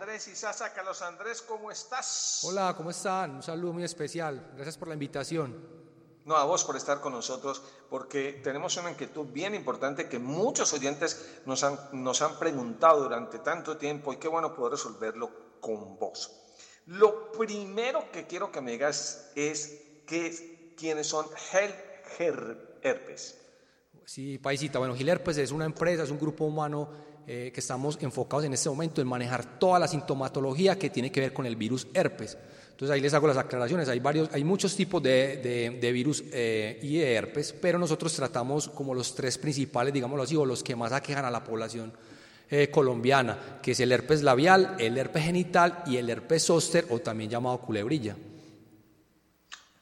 Andrés 0.00 0.28
y 0.28 0.34
Sasa. 0.34 0.72
Carlos 0.72 1.02
Andrés, 1.02 1.42
¿cómo 1.42 1.70
estás? 1.70 2.40
Hola, 2.44 2.72
¿cómo 2.74 2.88
están? 2.88 3.32
Un 3.32 3.42
saludo 3.42 3.74
muy 3.74 3.84
especial. 3.84 4.52
Gracias 4.54 4.78
por 4.78 4.88
la 4.88 4.94
invitación. 4.94 5.54
No, 6.24 6.36
a 6.36 6.44
vos 6.44 6.64
por 6.64 6.74
estar 6.74 7.02
con 7.02 7.12
nosotros, 7.12 7.62
porque 7.90 8.40
tenemos 8.42 8.74
una 8.78 8.92
inquietud 8.92 9.26
bien 9.26 9.54
importante 9.54 10.08
que 10.08 10.18
muchos 10.18 10.72
oyentes 10.72 11.42
nos 11.44 11.62
han, 11.64 11.78
nos 11.92 12.22
han 12.22 12.38
preguntado 12.38 13.02
durante 13.02 13.40
tanto 13.40 13.76
tiempo 13.76 14.14
y 14.14 14.16
qué 14.16 14.26
bueno 14.26 14.54
poder 14.54 14.72
resolverlo 14.72 15.58
con 15.60 15.98
vos. 15.98 16.34
Lo 16.86 17.30
primero 17.32 18.10
que 18.10 18.26
quiero 18.26 18.50
que 18.50 18.62
me 18.62 18.70
digas 18.70 19.32
es 19.34 19.82
que, 20.06 20.74
quiénes 20.78 21.08
son 21.08 21.26
Gel 21.50 21.74
Herpes. 22.82 23.38
Sí, 24.06 24.38
Paisita. 24.38 24.78
Bueno, 24.78 24.94
Gilerpes 24.94 25.36
es 25.36 25.52
una 25.52 25.66
empresa, 25.66 26.04
es 26.04 26.10
un 26.10 26.18
grupo 26.18 26.46
humano 26.46 26.88
eh, 27.32 27.52
que 27.52 27.60
estamos 27.60 27.96
enfocados 28.00 28.44
en 28.44 28.54
este 28.54 28.68
momento 28.68 29.00
en 29.00 29.06
manejar 29.06 29.60
toda 29.60 29.78
la 29.78 29.86
sintomatología 29.86 30.76
que 30.76 30.90
tiene 30.90 31.12
que 31.12 31.20
ver 31.20 31.32
con 31.32 31.46
el 31.46 31.54
virus 31.54 31.86
herpes. 31.94 32.36
Entonces 32.72 32.92
ahí 32.92 33.00
les 33.00 33.14
hago 33.14 33.28
las 33.28 33.36
aclaraciones. 33.36 33.88
Hay, 33.88 34.00
varios, 34.00 34.28
hay 34.32 34.42
muchos 34.42 34.74
tipos 34.74 35.00
de, 35.00 35.78
de, 35.80 35.92
virus 35.92 36.24
eh, 36.32 36.80
y 36.82 36.98
de 36.98 37.14
herpes, 37.14 37.52
pero 37.52 37.78
nosotros 37.78 38.12
tratamos 38.14 38.68
como 38.70 38.96
los 38.96 39.14
tres 39.14 39.38
principales, 39.38 39.94
digámoslo 39.94 40.24
así, 40.24 40.34
o 40.34 40.44
los 40.44 40.64
que 40.64 40.74
más 40.74 40.90
aquejan 40.90 41.24
a 41.24 41.30
la 41.30 41.44
población 41.44 41.92
eh, 42.50 42.68
colombiana, 42.68 43.60
que 43.62 43.70
es 43.70 43.78
el 43.78 43.92
herpes 43.92 44.24
labial, 44.24 44.74
el 44.80 44.98
herpes 44.98 45.22
genital 45.22 45.84
y 45.86 45.98
el 45.98 46.10
herpes 46.10 46.46
zóster, 46.46 46.86
o 46.90 46.98
también 46.98 47.30
llamado 47.30 47.58
culebrilla. 47.58 48.16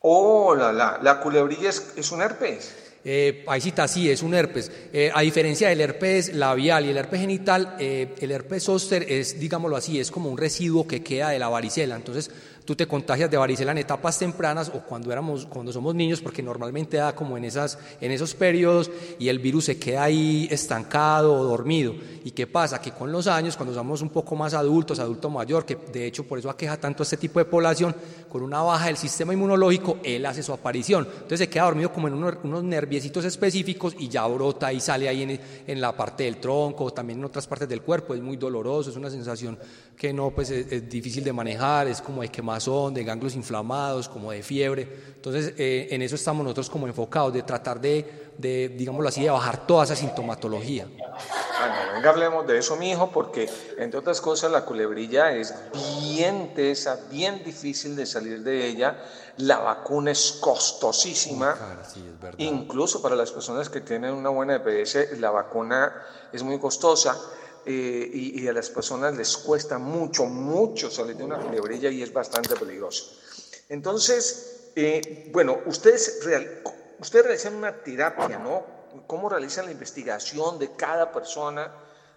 Oh, 0.01 0.55
la, 0.55 0.71
la, 0.71 0.99
la 1.03 1.21
culebrilla 1.23 1.71
es, 1.71 1.95
es 1.97 2.13
un 2.13 2.21
herpes. 2.21 2.88
Eh, 3.11 3.43
paisita, 3.43 3.89
sí, 3.89 4.11
es 4.11 4.23
un 4.23 4.35
herpes. 4.35 4.71
Eh, 4.93 5.11
a 5.15 5.23
diferencia 5.23 5.71
del 5.71 5.81
herpes 5.81 6.35
labial 6.35 6.85
y 6.85 6.91
el 6.91 6.97
herpes 6.99 7.21
genital, 7.21 7.75
eh, 7.81 8.15
el 8.21 8.31
herpes 8.31 8.65
zóster 8.65 9.03
es, 9.11 9.41
digámoslo 9.41 9.77
así, 9.77 9.99
es 9.99 10.11
como 10.11 10.29
un 10.29 10.37
residuo 10.37 10.87
que 10.87 11.03
queda 11.03 11.31
de 11.31 11.39
la 11.39 11.49
varicela. 11.49 11.97
Entonces, 11.97 12.31
tú 12.69 12.77
te 12.77 12.87
contagias 12.87 13.31
de 13.31 13.39
varicela 13.39 13.73
en 13.73 13.79
etapas 13.79 14.19
tempranas 14.19 14.71
o 14.75 14.81
cuando 14.81 15.11
éramos 15.11 15.47
cuando 15.47 15.73
somos 15.73 15.95
niños 15.95 16.21
porque 16.21 16.43
normalmente 16.43 16.99
da 16.99 17.15
como 17.15 17.39
en 17.39 17.47
esas 17.47 17.79
en 17.99 18.13
esos 18.13 18.35
periodos 18.35 18.91
y 19.19 19.31
el 19.31 19.39
virus 19.39 19.65
se 19.65 19.79
queda 19.79 20.03
ahí 20.03 20.47
estancado 20.51 21.33
o 21.33 21.45
dormido. 21.45 21.95
Y 22.25 22.33
qué 22.33 22.47
pasa 22.47 22.79
que 22.79 22.91
con 22.91 23.11
los 23.11 23.27
años 23.27 23.57
cuando 23.57 23.75
somos 23.75 24.03
un 24.03 24.11
poco 24.11 24.37
más 24.37 24.53
adultos 24.53 24.99
adulto 24.99 25.31
mayor 25.31 25.65
que 25.65 25.77
de 25.77 26.05
hecho 26.09 26.25
por 26.25 26.39
eso 26.39 26.51
aqueja 26.51 26.77
tanto 26.77 27.03
a 27.03 27.05
este 27.05 27.17
tipo 27.17 27.39
de 27.39 27.47
población 27.47 27.97
con 28.29 28.43
una 28.43 28.61
baja 28.61 28.89
del 28.89 28.99
sistema 28.99 29.33
inmunológico 29.33 29.97
él 30.05 30.27
hace 30.27 30.43
su 30.43 30.53
aparición. 30.53 31.09
Entonces 31.11 31.39
se 31.39 31.49
queda 31.49 31.65
dormido 31.65 31.91
como 31.91 32.09
en 32.09 32.13
unos, 32.13 32.35
unos 32.45 32.65
nerviecitos 32.65 33.25
específicos 33.25 33.97
y 33.99 34.11
ya 34.11 34.27
brota 34.27 34.75
y 34.75 34.81
sale 34.81 35.09
ahí 35.09 35.23
en, 35.23 35.41
en, 35.67 35.81
la 35.81 35.97
parte 35.97 36.25
del 36.25 36.37
tronco 36.37 36.93
también 36.93 37.19
en 37.19 37.25
otras 37.25 37.47
partes 37.47 37.67
del 37.67 37.81
cuerpo. 37.81 38.15
Es 38.15 38.21
muy 38.21 38.37
doloroso 38.37 38.91
es 38.91 38.97
una 38.97 39.09
sensación 39.09 39.59
que 39.99 40.13
no 40.13 40.31
pues 40.31 40.51
es, 40.51 40.71
es 40.71 40.89
difícil 40.89 41.25
de 41.25 41.33
manejar 41.33 41.89
es 41.89 42.01
como 42.01 42.23
de 42.23 42.29
quemar 42.29 42.61
son 42.61 42.95
de 42.95 43.05
ganglios 43.05 43.35
inflamados, 43.35 44.09
como 44.09 44.31
de 44.31 44.43
fiebre. 44.43 44.89
Entonces, 45.17 45.55
eh, 45.59 45.89
en 45.91 46.03
eso 46.03 46.15
estamos 46.15 46.45
nosotros 46.45 46.71
como 46.71 46.87
enfocados, 46.87 47.33
de 47.33 47.43
tratar 47.43 47.81
de, 47.81 48.31
de, 48.39 48.69
digámoslo 48.69 49.09
así, 49.09 49.23
de 49.23 49.31
bajar 49.31 49.67
toda 49.67 49.85
esa 49.85 49.97
sintomatología. 49.97 50.87
Bueno, 50.87 51.75
venga, 51.95 52.11
hablemos 52.11 52.47
de 52.47 52.59
eso, 52.59 52.77
mi 52.77 52.91
hijo, 52.91 53.11
porque 53.11 53.51
entre 53.77 53.99
otras 53.99 54.21
cosas 54.21 54.53
la 54.53 54.65
culebrilla 54.65 55.33
es 55.33 55.55
bien 56.01 56.55
tesa, 56.55 57.01
bien 57.11 57.43
difícil 57.45 57.97
de 57.97 58.07
salir 58.07 58.43
de 58.43 58.67
ella. 58.67 58.97
La 59.39 59.59
vacuna 59.59 60.13
es 60.13 60.39
costosísima. 60.41 61.57
Incluso 62.39 63.03
para 63.03 63.17
las 63.17 63.33
personas 63.33 63.69
que 63.69 63.81
tienen 63.81 64.13
una 64.15 64.31
buena 64.31 64.57
EPS, 64.57 65.19
la 65.19 65.31
vacuna 65.31 65.93
es 66.33 66.43
muy 66.43 66.59
costosa. 66.59 67.17
Eh, 67.71 68.11
y, 68.15 68.49
a 68.49 68.53
las 68.55 68.71
personas 68.71 69.15
les 69.15 69.37
cuesta 69.37 69.77
mucho, 69.77 70.25
mucho 70.25 70.91
salir 70.91 71.17
de 71.17 71.25
una 71.25 71.39
culebrilla 71.39 71.91
y 71.91 72.03
es 72.03 72.11
bastante 72.11 72.57
peligroso. 72.57 73.19
Entonces, 73.69 74.71
eh, 74.75 75.29
bueno, 75.35 75.59
ustedes, 75.67 76.25
real, 76.25 76.63
ustedes 76.99 77.27
realizan 77.27 77.57
una 77.57 77.83
terapia, 77.83 78.39
¿no? 78.39 78.65
¿Cómo 79.07 79.29
realizan 79.29 79.67
la 79.67 79.73
investigación 79.73 80.59
de 80.59 80.77
cada 80.77 81.13
persona, 81.13 81.71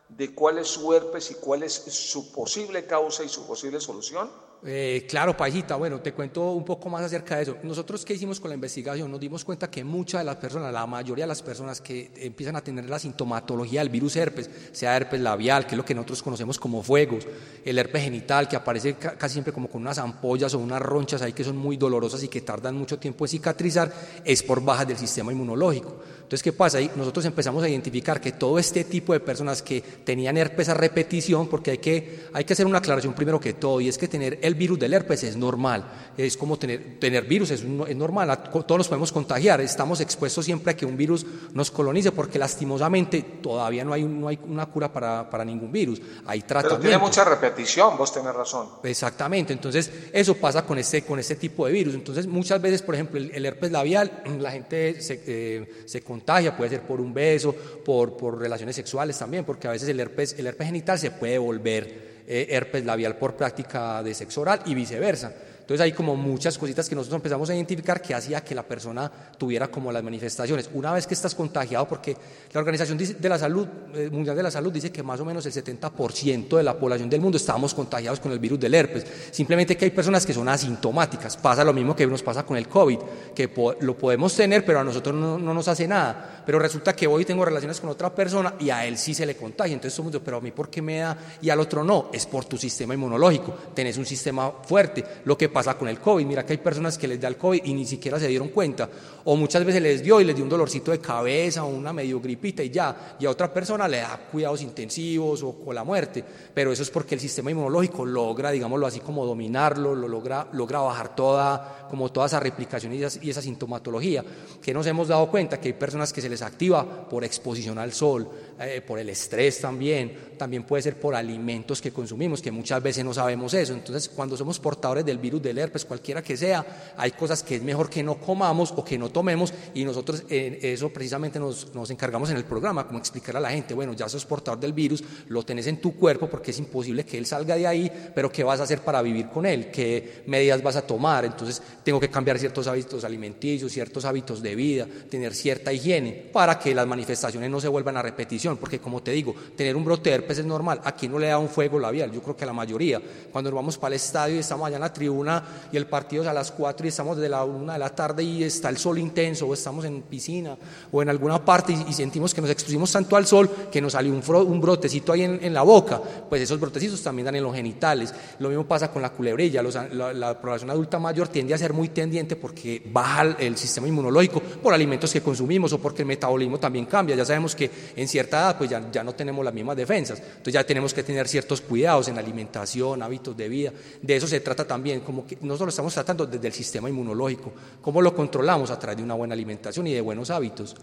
de 0.08 0.34
cuál 0.34 0.58
es 0.58 0.70
su 0.70 0.94
herpes 0.94 1.32
y 1.32 1.34
cuál 1.34 1.64
es 1.64 1.74
su 1.74 2.32
posible 2.32 2.86
causa 2.86 3.26
y 3.26 3.28
su 3.28 3.46
posible 3.46 3.82
solución? 3.82 4.32
Eh, 4.64 5.08
claro, 5.10 5.36
Pajita, 5.36 5.76
bueno, 5.76 6.02
te 6.02 6.14
cuento 6.14 6.52
un 6.52 6.64
poco 6.64 6.88
más 6.88 7.04
acerca 7.04 7.38
de 7.38 7.44
eso. 7.44 7.58
Nosotros, 7.64 8.06
¿qué 8.06 8.14
hicimos 8.14 8.40
con 8.40 8.50
la 8.50 8.56
investigación? 8.56 9.10
Nos 9.10 9.20
dimos 9.20 9.44
cuenta 9.44 9.72
que 9.72 9.84
muchas 9.84 10.22
de 10.22 10.26
las 10.26 10.36
personas, 10.36 10.72
la 10.72 10.86
mayoría 10.86 11.24
de 11.24 11.30
las 11.30 11.42
personas 11.42 11.82
que 11.82 12.12
empiezan 12.18 12.56
a 12.56 12.62
tener 12.62 12.88
la 12.88 13.00
sintomatología 13.00 13.80
del 13.80 13.90
virus 13.90 14.16
herpes, 14.18 14.52
sea 14.72 14.96
herpes 14.96 15.20
labial, 15.20 15.66
que 15.66 15.74
es 15.74 15.78
lo 15.78 15.86
que 15.86 15.96
nosotros 15.96 16.22
conocemos 16.22 16.60
como 16.60 16.84
fuegos, 16.84 17.28
el 17.66 17.80
herpes 17.80 18.04
genital, 18.04 18.48
que 18.48 18.56
aparece 18.56 18.94
casi 18.96 19.34
siempre 19.34 19.52
como 19.52 19.68
con 19.68 19.82
unas 19.82 19.98
ampollas 19.98 20.54
o 20.54 20.60
unas 20.60 20.82
ronchas 20.82 21.24
ahí 21.24 21.34
que 21.34 21.44
son 21.44 21.58
muy 21.58 21.76
dolorosas 21.76 22.22
y 22.22 22.28
que 22.28 22.42
tardan 22.42 22.76
mucho 22.76 23.00
tiempo 23.00 23.26
en 23.26 23.30
cicatrizar, 23.30 23.92
es 24.24 24.44
por 24.44 24.64
bajas 24.64 24.88
del 24.88 24.98
sistema 24.98 25.32
inmunológico. 25.32 25.96
Entonces, 26.32 26.44
¿qué 26.44 26.54
pasa? 26.54 26.78
Ahí 26.78 26.90
nosotros 26.96 27.26
empezamos 27.26 27.62
a 27.62 27.68
identificar 27.68 28.22
que 28.22 28.32
todo 28.32 28.58
este 28.58 28.86
tipo 28.86 29.12
de 29.12 29.20
personas 29.20 29.62
que 29.62 29.82
tenían 29.82 30.38
herpes 30.38 30.70
a 30.70 30.74
repetición, 30.74 31.50
porque 31.50 31.72
hay 31.72 31.78
que, 31.80 32.22
hay 32.32 32.46
que 32.46 32.54
hacer 32.54 32.66
una 32.66 32.78
aclaración 32.78 33.14
primero 33.14 33.38
que 33.38 33.52
todo, 33.52 33.82
y 33.82 33.90
es 33.90 33.98
que 33.98 34.08
tener 34.08 34.40
virus 34.56 34.80
del 34.80 34.94
herpes 34.94 35.24
es 35.24 35.36
normal, 35.36 35.84
es 36.18 36.38
como 36.38 36.58
tener, 36.58 37.00
tener 37.00 37.26
virus, 37.26 37.52
es, 37.52 37.62
es 37.62 37.96
normal, 37.96 38.44
todos 38.52 38.78
nos 38.78 38.88
podemos 38.88 39.12
contagiar, 39.12 39.62
estamos 39.62 40.02
expuestos 40.02 40.46
siempre 40.46 40.72
a 40.72 40.76
que 40.76 40.86
un 40.86 40.98
virus 40.98 41.26
nos 41.54 41.72
colonice, 41.72 42.12
porque 42.12 42.40
lastimosamente 42.40 43.22
todavía 43.42 43.84
no 43.84 43.94
hay, 43.94 44.04
no 44.04 44.28
hay 44.28 44.40
una 44.48 44.66
cura 44.66 44.92
para, 44.92 45.30
para 45.30 45.46
ningún 45.46 45.72
virus, 45.72 46.02
hay 46.26 46.42
tratamiento. 46.42 46.82
Pero 46.82 46.90
tiene 46.90 46.98
mucha 46.98 47.24
repetición, 47.24 47.98
vos 47.98 48.14
tenés 48.14 48.34
razón. 48.34 48.68
Exactamente, 48.84 49.54
entonces 49.54 49.92
eso 50.12 50.36
pasa 50.36 50.66
con 50.66 50.78
este, 50.78 51.04
con 51.04 51.20
este 51.20 51.36
tipo 51.36 51.66
de 51.66 51.74
virus, 51.74 51.96
entonces 51.96 52.28
muchas 52.28 52.62
veces, 52.62 52.82
por 52.82 52.96
ejemplo, 52.96 53.20
el, 53.20 53.46
herpes 53.46 53.72
labial, 53.72 54.24
la 54.40 54.52
gente 54.52 55.02
se, 55.02 55.22
eh, 55.26 55.84
se 55.86 56.02
contagia, 56.02 56.56
puede 56.56 56.72
ser 56.72 56.82
por 56.82 57.02
un 57.02 57.14
beso, 57.14 57.54
por, 57.54 58.18
por 58.18 58.40
relaciones 58.40 58.76
sexuales 58.76 59.18
también, 59.18 59.46
porque 59.46 59.68
a 59.68 59.72
veces 59.72 59.90
el 59.90 60.00
herpes, 60.00 60.36
el 60.38 60.48
herpes 60.48 60.68
genital 60.68 61.00
se 61.00 61.12
puede 61.12 61.38
volver 61.38 62.11
herpes 62.32 62.86
labial 62.86 63.18
por 63.18 63.36
práctica 63.36 64.02
de 64.02 64.14
sexo 64.14 64.42
oral 64.42 64.62
y 64.66 64.74
viceversa. 64.74 65.34
Entonces 65.72 65.86
hay 65.86 65.94
como 65.94 66.18
muchas 66.18 66.58
cositas 66.58 66.90
que 66.90 66.96
nosotros 66.96 67.20
empezamos 67.20 67.50
a 67.50 67.56
identificar 67.56 68.02
que 68.02 68.14
hacía 68.14 68.44
que 68.44 68.54
la 68.54 68.64
persona 68.64 69.10
tuviera 69.38 69.70
como 69.70 69.90
las 69.90 70.04
manifestaciones. 70.04 70.70
Una 70.74 70.92
vez 70.92 71.08
que 71.08 71.14
estás 71.14 71.34
contagiado, 71.34 71.88
porque 71.88 72.14
la 72.52 72.60
Organización 72.60 72.98
de 72.98 73.30
la 73.30 73.40
Salud, 73.40 73.66
eh, 73.96 74.10
Mundial 74.12 74.36
de 74.36 74.44
la 74.44 74.52
Salud 74.52 74.70
dice 74.70 74.92
que 74.92 75.02
más 75.02 75.22
o 75.22 75.24
menos 75.24 75.46
el 75.46 75.54
70% 75.54 76.58
de 76.58 76.64
la 76.64 76.78
población 76.78 77.10
del 77.10 77.22
mundo 77.22 77.38
estamos 77.38 77.74
contagiados 77.74 78.20
con 78.20 78.34
el 78.34 78.40
virus 78.40 78.60
del 78.60 78.74
herpes. 78.74 79.06
Simplemente 79.32 79.78
que 79.78 79.86
hay 79.86 79.92
personas 79.92 80.26
que 80.26 80.34
son 80.34 80.50
asintomáticas. 80.50 81.38
Pasa 81.38 81.64
lo 81.64 81.72
mismo 81.72 81.96
que 81.96 82.06
nos 82.06 82.22
pasa 82.22 82.46
con 82.46 82.58
el 82.58 82.68
COVID, 82.68 83.00
que 83.34 83.50
lo 83.80 83.98
podemos 83.98 84.36
tener, 84.36 84.66
pero 84.66 84.82
a 84.82 84.84
nosotros 84.84 85.16
no, 85.16 85.38
nos 85.40 85.68
hace 85.70 85.88
nada. 85.88 86.44
Pero 86.46 86.60
resulta 86.60 86.94
que 86.94 87.08
hoy 87.08 87.24
tengo 87.24 87.46
relaciones 87.46 87.80
con 87.80 87.90
otra 87.90 88.14
persona 88.14 88.56
y 88.60 88.72
a 88.72 88.86
él 88.86 88.98
sí 88.98 89.14
se 89.14 89.26
le 89.26 89.38
contagia. 89.38 89.74
Entonces 89.74 89.94
somos, 89.94 90.14
pero 90.22 90.36
a 90.36 90.42
mí 90.42 90.52
¿por 90.52 90.70
qué 90.70 90.82
me 90.82 90.98
da 90.98 91.18
y 91.42 91.50
al 91.50 91.62
otro 91.62 91.82
no? 91.82 92.10
Es 92.12 92.26
por 92.26 92.44
tu 92.44 92.58
sistema 92.58 92.94
inmunológico. 92.94 93.56
Tenés 93.74 93.98
un 93.98 94.06
sistema 94.06 94.52
fuerte. 94.66 95.06
Lo 95.24 95.38
que 95.38 95.48
pasa 95.48 95.61
pasa 95.62 95.78
con 95.78 95.88
el 95.88 96.00
COVID. 96.00 96.26
Mira 96.26 96.44
que 96.44 96.54
hay 96.54 96.58
personas 96.58 96.98
que 96.98 97.08
les 97.08 97.22
da 97.22 97.28
el 97.28 97.38
COVID 97.38 97.62
y 97.64 97.74
ni 97.74 97.86
siquiera 97.86 98.20
se 98.20 98.28
dieron 98.28 98.50
cuenta. 98.50 98.90
O 99.26 99.36
muchas 99.36 99.64
veces 99.64 99.82
les 99.82 100.02
dio 100.02 100.20
y 100.20 100.24
les 100.24 100.36
dio 100.36 100.44
un 100.44 100.50
dolorcito 100.50 100.90
de 100.90 101.00
cabeza 101.00 101.64
o 101.64 101.68
una 101.68 101.94
medio 101.94 102.20
gripita 102.20 102.64
y 102.64 102.72
ya. 102.72 103.16
Y 103.20 103.28
a 103.28 103.30
otra 103.30 103.54
persona 103.54 103.88
le 103.88 103.98
da 103.98 104.20
cuidados 104.32 104.64
intensivos 104.64 105.44
o 105.44 105.54
con 105.54 105.76
la 105.76 105.84
muerte. 105.84 106.24
Pero 106.54 106.72
eso 106.72 106.82
es 106.82 106.90
porque 106.90 107.14
el 107.14 107.22
sistema 107.22 107.52
inmunológico 107.52 108.06
logra, 108.06 108.50
digámoslo 108.50 108.88
así, 108.88 109.02
como 109.02 109.24
dominarlo, 109.24 109.94
lo 109.94 110.08
logra, 110.08 110.48
logra 110.54 110.80
bajar 110.80 111.16
toda, 111.16 111.88
como 111.90 112.12
toda 112.12 112.26
esa 112.26 112.40
replicación 112.40 112.94
y 112.94 113.02
y 113.22 113.30
esa 113.30 113.42
sintomatología. 113.42 114.24
Que 114.62 114.74
nos 114.74 114.88
hemos 114.88 115.10
dado 115.10 115.30
cuenta 115.30 115.60
que 115.60 115.70
hay 115.70 115.74
personas 115.74 116.12
que 116.12 116.22
se 116.22 116.30
les 116.30 116.42
activa 116.42 117.08
por 117.08 117.24
exposición 117.24 117.78
al 117.78 117.94
sol, 117.94 118.28
eh, 118.60 118.82
por 118.86 118.98
el 118.98 119.10
estrés 119.10 119.62
también, 119.62 120.31
también 120.42 120.64
puede 120.64 120.82
ser 120.82 121.00
por 121.00 121.14
alimentos 121.14 121.80
que 121.80 121.92
consumimos, 121.92 122.42
que 122.42 122.50
muchas 122.50 122.82
veces 122.82 123.06
no 123.06 123.14
sabemos 123.14 123.54
eso. 123.54 123.74
Entonces, 123.74 124.10
cuando 124.10 124.36
somos 124.36 124.58
portadores 124.58 125.06
del 125.06 125.20
virus 125.20 125.40
de 125.40 125.52
del 125.52 125.60
herpes, 125.60 125.86
cualquiera 125.86 126.24
que 126.24 126.36
sea, 126.38 126.94
hay 126.98 127.12
cosas 127.12 127.44
que 127.44 127.58
es 127.58 127.62
mejor 127.62 127.90
que 127.90 128.02
no 128.02 128.16
comamos 128.16 128.74
o 128.76 128.84
que 128.84 128.98
no 128.98 129.10
tomemos 129.10 129.54
y 129.74 129.84
nosotros 129.84 130.24
en 130.30 130.58
eso 130.62 130.90
precisamente 130.90 131.40
nos, 131.40 131.76
nos 131.76 131.92
encargamos 131.92 132.30
en 132.32 132.38
el 132.38 132.46
programa, 132.46 132.88
como 132.88 133.00
explicar 133.00 133.38
a 133.38 133.40
la 133.40 133.52
gente, 133.52 133.74
bueno, 133.74 133.94
ya 133.94 134.10
sos 134.10 134.26
portador 134.26 134.60
del 134.60 134.74
virus, 134.74 135.04
lo 135.28 135.44
tenés 135.44 135.68
en 135.68 135.82
tu 135.82 135.96
cuerpo 135.96 136.30
porque 136.30 136.52
es 136.52 136.60
imposible 136.60 137.06
que 137.06 137.18
él 137.18 137.26
salga 137.26 137.56
de 137.56 137.68
ahí, 137.68 137.92
pero 138.16 138.32
¿qué 138.32 138.44
vas 138.44 138.60
a 138.62 138.64
hacer 138.64 138.80
para 138.80 139.02
vivir 139.02 139.28
con 139.30 139.46
él? 139.46 139.70
¿Qué 139.70 140.24
medidas 140.26 140.64
vas 140.64 140.78
a 140.78 140.82
tomar? 140.82 141.26
Entonces 141.26 141.62
tengo 141.84 142.00
que 142.00 142.10
cambiar 142.10 142.40
ciertos 142.40 142.68
hábitos 142.68 143.04
alimenticios, 143.04 143.72
ciertos 143.72 144.06
hábitos 144.06 144.42
de 144.42 144.56
vida, 144.56 144.88
tener 145.10 145.36
cierta 145.36 145.74
higiene 145.74 146.30
para 146.32 146.58
que 146.58 146.74
las 146.74 146.88
manifestaciones 146.88 147.50
no 147.50 147.60
se 147.60 147.68
vuelvan 147.68 147.98
a 147.98 148.02
repetición, 148.02 148.58
porque 148.58 148.80
como 148.80 149.04
te 149.04 149.12
digo, 149.12 149.36
tener 149.56 149.76
un 149.76 149.84
brote 149.84 150.12
herpes 150.12 150.31
herpes 150.32 150.40
es 150.40 150.46
normal. 150.46 150.82
Aquí 150.84 151.08
no 151.08 151.20
le 151.20 151.28
da 151.28 151.38
un 151.38 151.50
fuego 151.50 151.80
labial, 151.80 152.12
yo 152.12 152.22
creo 152.22 152.36
que 152.36 152.46
la 152.46 152.54
mayoría. 152.54 153.02
Cuando 153.32 153.50
nos 153.50 153.56
vamos 153.56 153.78
para 153.78 153.96
el 153.96 154.02
estadio 154.02 154.36
y 154.36 154.40
estamos 154.40 154.68
allá 154.68 154.78
en 154.78 154.82
la 154.82 154.94
tribuna 154.94 155.44
y 155.72 155.78
el 155.78 155.86
partido 155.88 156.24
es 156.24 156.30
a 156.30 156.34
las 156.34 156.52
4 156.52 156.86
y 156.86 156.90
estamos 156.90 157.18
desde 157.18 157.30
la 157.30 157.44
1 157.44 157.74
de 157.74 157.80
la 157.80 157.90
tarde 157.90 158.24
y 158.24 158.44
está 158.44 158.70
el 158.70 158.78
sol 158.78 158.98
intenso 158.98 159.48
o 159.48 159.54
estamos 159.54 159.86
en 159.86 160.02
piscina 160.04 160.58
o 160.92 161.02
en 161.02 161.10
alguna 161.10 161.44
parte 161.44 161.74
y, 161.74 161.94
sentimos 161.94 162.34
que 162.34 162.42
nos 162.42 162.50
expusimos 162.50 162.92
tanto 162.92 163.16
al 163.16 163.28
sol 163.28 163.50
que 163.72 163.82
nos 163.82 163.94
salió 163.94 164.12
un, 164.12 164.24
un 164.48 164.62
brotecito 164.62 165.14
ahí 165.14 165.24
en, 165.24 165.54
la 165.54 165.62
boca, 165.64 166.02
pues 166.30 166.42
esos 166.42 166.60
brotecitos 166.60 167.02
también 167.04 167.26
dan 167.26 167.36
en 167.36 167.44
los 167.44 167.54
genitales. 167.54 168.14
Lo 168.40 168.48
mismo 168.50 168.66
pasa 168.66 168.90
con 168.90 169.02
la 169.02 169.10
culebrilla. 169.10 169.62
la, 169.62 170.40
población 170.40 170.70
adulta 170.70 170.98
mayor 170.98 171.28
tiende 171.28 171.54
a 171.54 171.58
ser 171.58 171.74
muy 171.74 171.90
tendiente 171.90 172.36
porque 172.36 172.82
baja 172.92 173.36
el, 173.38 173.58
sistema 173.58 173.88
inmunológico 173.88 174.40
por 174.40 174.74
alimentos 174.74 175.12
que 175.12 175.22
consumimos 175.22 175.74
o 175.74 175.80
porque 175.80 176.02
el 176.02 176.08
metabolismo 176.08 176.58
también 176.60 176.86
cambia. 176.86 177.16
Ya 177.16 177.26
sabemos 177.26 177.56
que 177.56 177.70
en 177.96 178.08
cierta 178.08 178.40
edad 178.40 178.58
pues 178.58 178.70
ya, 178.70 178.90
ya 178.92 179.04
no 179.04 179.14
tenemos 179.14 179.44
las 179.44 179.54
mismas 179.54 179.76
defensas. 179.76 180.21
Entonces 180.22 180.54
ya 180.54 180.64
tenemos 180.66 180.94
que 180.94 181.04
tener 181.04 181.28
ciertos 181.28 181.62
cuidados 181.62 182.08
en 182.08 182.18
alimentación, 182.18 183.02
hábitos 183.02 183.36
de 183.36 183.50
vida. 183.50 183.74
De 184.02 184.16
eso 184.16 184.28
se 184.28 184.40
trata 184.40 184.66
también, 184.66 185.02
como 185.02 185.26
que 185.26 185.38
no 185.42 185.58
solo 185.58 185.70
estamos 185.70 185.94
tratando 185.94 186.26
desde 186.26 186.48
el 186.48 186.54
sistema 186.54 186.90
inmunológico, 186.90 187.52
cómo 187.82 188.02
lo 188.02 188.16
controlamos 188.16 188.72
a 188.72 188.80
través 188.80 188.98
de 188.98 189.04
una 189.04 189.16
buena 189.16 189.34
alimentación 189.34 189.88
y 189.88 189.94
de 189.94 190.02
buenos 190.02 190.30
hábitos. 190.30 190.76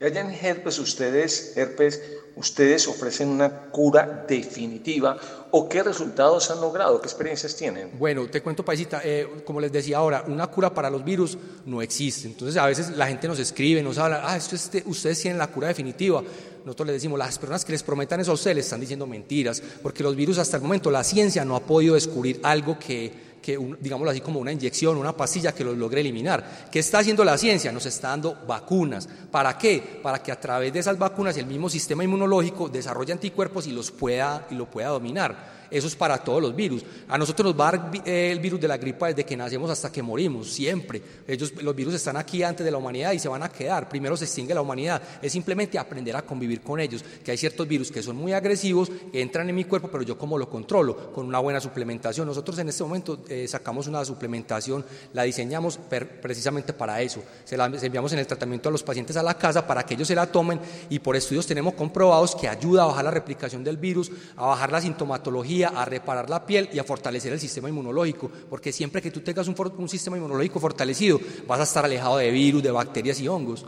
allá 0.00 0.20
en 0.20 0.30
herpes 0.32 0.78
ustedes, 0.78 1.56
herpes, 1.56 2.02
ustedes 2.36 2.88
ofrecen 2.88 3.28
una 3.28 3.70
cura 3.70 4.24
definitiva 4.26 5.18
o 5.50 5.68
qué 5.68 5.82
resultados 5.82 6.50
han 6.50 6.60
logrado, 6.60 7.00
qué 7.00 7.06
experiencias 7.06 7.54
tienen? 7.54 7.90
Bueno, 7.98 8.26
te 8.28 8.40
cuento, 8.40 8.64
paisita, 8.64 9.02
eh, 9.04 9.42
como 9.44 9.60
les 9.60 9.70
decía 9.70 9.98
ahora, 9.98 10.24
una 10.26 10.46
cura 10.46 10.72
para 10.72 10.88
los 10.88 11.04
virus 11.04 11.36
no 11.66 11.82
existe. 11.82 12.26
Entonces 12.26 12.56
a 12.56 12.66
veces 12.66 12.90
la 12.96 13.06
gente 13.06 13.28
nos 13.28 13.38
escribe, 13.38 13.82
nos 13.82 13.98
habla, 13.98 14.22
ah, 14.24 14.36
esto 14.36 14.56
ustedes 14.86 15.20
tienen 15.20 15.38
la 15.38 15.48
cura 15.48 15.68
definitiva. 15.68 16.22
Nosotros 16.64 16.86
les 16.86 16.94
decimos, 16.94 17.18
las 17.18 17.38
personas 17.38 17.64
que 17.64 17.72
les 17.72 17.82
prometan 17.82 18.20
eso 18.20 18.30
a 18.30 18.34
ustedes 18.34 18.56
les 18.56 18.66
están 18.66 18.80
diciendo 18.80 19.06
mentiras, 19.06 19.62
porque 19.82 20.02
los 20.02 20.14
virus 20.14 20.38
hasta 20.38 20.56
el 20.56 20.62
momento, 20.62 20.90
la 20.90 21.04
ciencia 21.04 21.44
no 21.44 21.56
ha 21.56 21.60
podido 21.60 21.94
descubrir 21.94 22.40
algo 22.42 22.78
que 22.78 23.31
que 23.42 23.58
digámoslo 23.80 24.10
así 24.10 24.20
como 24.20 24.40
una 24.40 24.52
inyección, 24.52 24.96
una 24.96 25.16
pastilla 25.16 25.52
que 25.52 25.64
los 25.64 25.76
logre 25.76 26.00
eliminar. 26.00 26.68
¿Qué 26.70 26.78
está 26.78 27.00
haciendo 27.00 27.24
la 27.24 27.36
ciencia? 27.36 27.72
Nos 27.72 27.84
está 27.86 28.08
dando 28.08 28.38
vacunas. 28.46 29.08
¿Para 29.30 29.58
qué? 29.58 30.00
Para 30.02 30.22
que 30.22 30.32
a 30.32 30.40
través 30.40 30.72
de 30.72 30.78
esas 30.78 30.98
vacunas 30.98 31.36
el 31.36 31.46
mismo 31.46 31.68
sistema 31.68 32.04
inmunológico 32.04 32.68
desarrolle 32.68 33.12
anticuerpos 33.12 33.66
y 33.66 33.72
los 33.72 33.90
pueda 33.90 34.46
y 34.50 34.54
lo 34.54 34.70
pueda 34.70 34.88
dominar. 34.88 35.62
Eso 35.72 35.86
es 35.86 35.96
para 35.96 36.18
todos 36.18 36.42
los 36.42 36.54
virus. 36.54 36.84
A 37.08 37.16
nosotros 37.16 37.46
nos 37.46 37.58
va 37.58 37.90
eh, 38.04 38.30
el 38.30 38.40
virus 38.40 38.60
de 38.60 38.68
la 38.68 38.76
gripa 38.76 39.06
desde 39.06 39.24
que 39.24 39.34
nacemos 39.34 39.70
hasta 39.70 39.90
que 39.90 40.02
morimos, 40.02 40.52
siempre. 40.52 41.00
Ellos, 41.26 41.54
los 41.62 41.74
virus 41.74 41.94
están 41.94 42.18
aquí 42.18 42.42
antes 42.42 42.62
de 42.62 42.70
la 42.70 42.76
humanidad 42.76 43.12
y 43.12 43.18
se 43.18 43.26
van 43.26 43.42
a 43.42 43.48
quedar. 43.48 43.88
Primero 43.88 44.14
se 44.14 44.26
extingue 44.26 44.52
la 44.52 44.60
humanidad. 44.60 45.02
Es 45.22 45.32
simplemente 45.32 45.78
aprender 45.78 46.14
a 46.14 46.22
convivir 46.22 46.60
con 46.60 46.78
ellos. 46.78 47.02
Que 47.24 47.30
hay 47.30 47.38
ciertos 47.38 47.66
virus 47.66 47.90
que 47.90 48.02
son 48.02 48.16
muy 48.16 48.34
agresivos, 48.34 48.92
entran 49.14 49.48
en 49.48 49.54
mi 49.54 49.64
cuerpo, 49.64 49.88
pero 49.90 50.02
yo 50.02 50.18
cómo 50.18 50.36
lo 50.36 50.50
controlo 50.50 51.10
con 51.10 51.26
una 51.26 51.38
buena 51.38 51.58
suplementación. 51.58 52.26
Nosotros 52.26 52.58
en 52.58 52.68
este 52.68 52.82
momento 52.82 53.20
eh, 53.32 53.48
sacamos 53.48 53.86
una 53.86 54.04
suplementación, 54.04 54.84
la 55.12 55.22
diseñamos 55.22 55.78
precisamente 56.20 56.72
para 56.72 57.00
eso. 57.00 57.22
Se 57.44 57.56
la 57.56 57.66
enviamos 57.66 58.12
en 58.12 58.18
el 58.18 58.26
tratamiento 58.26 58.68
a 58.68 58.72
los 58.72 58.82
pacientes 58.82 59.16
a 59.16 59.22
la 59.22 59.34
casa 59.34 59.66
para 59.66 59.84
que 59.84 59.94
ellos 59.94 60.08
se 60.08 60.14
la 60.14 60.26
tomen 60.26 60.60
y 60.90 60.98
por 60.98 61.16
estudios 61.16 61.46
tenemos 61.46 61.74
comprobados 61.74 62.36
que 62.36 62.48
ayuda 62.48 62.82
a 62.82 62.86
bajar 62.86 63.04
la 63.04 63.10
replicación 63.10 63.64
del 63.64 63.76
virus, 63.78 64.10
a 64.36 64.46
bajar 64.46 64.70
la 64.70 64.80
sintomatología 64.80 65.68
a 65.68 65.84
reparar 65.84 66.28
la 66.28 66.44
piel 66.44 66.68
y 66.72 66.78
a 66.78 66.84
fortalecer 66.84 67.32
el 67.32 67.40
sistema 67.40 67.68
inmunológico, 67.68 68.30
porque 68.50 68.72
siempre 68.72 69.00
que 69.00 69.10
tú 69.10 69.20
tengas 69.20 69.48
un, 69.48 69.88
sistema 69.88 70.16
inmunológico 70.16 70.60
fortalecido, 70.60 71.20
vas 71.46 71.60
a 71.60 71.64
estar 71.64 71.84
alejado 71.84 72.18
de 72.18 72.30
virus, 72.30 72.62
de 72.62 72.70
bacterias 72.70 73.20
y 73.20 73.28
hongos. 73.28 73.64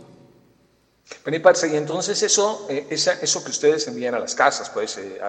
Bueno, 1.22 1.36
y 1.36 1.40
parce, 1.40 1.68
y 1.68 1.76
entonces 1.76 2.22
eso, 2.22 2.66
eh, 2.68 2.86
eso 2.90 3.44
que 3.44 3.50
ustedes 3.50 3.86
envían 3.88 4.14
a 4.14 4.18
las 4.18 4.34
casas, 4.34 4.70
pues, 4.70 4.96
eh, 4.98 5.20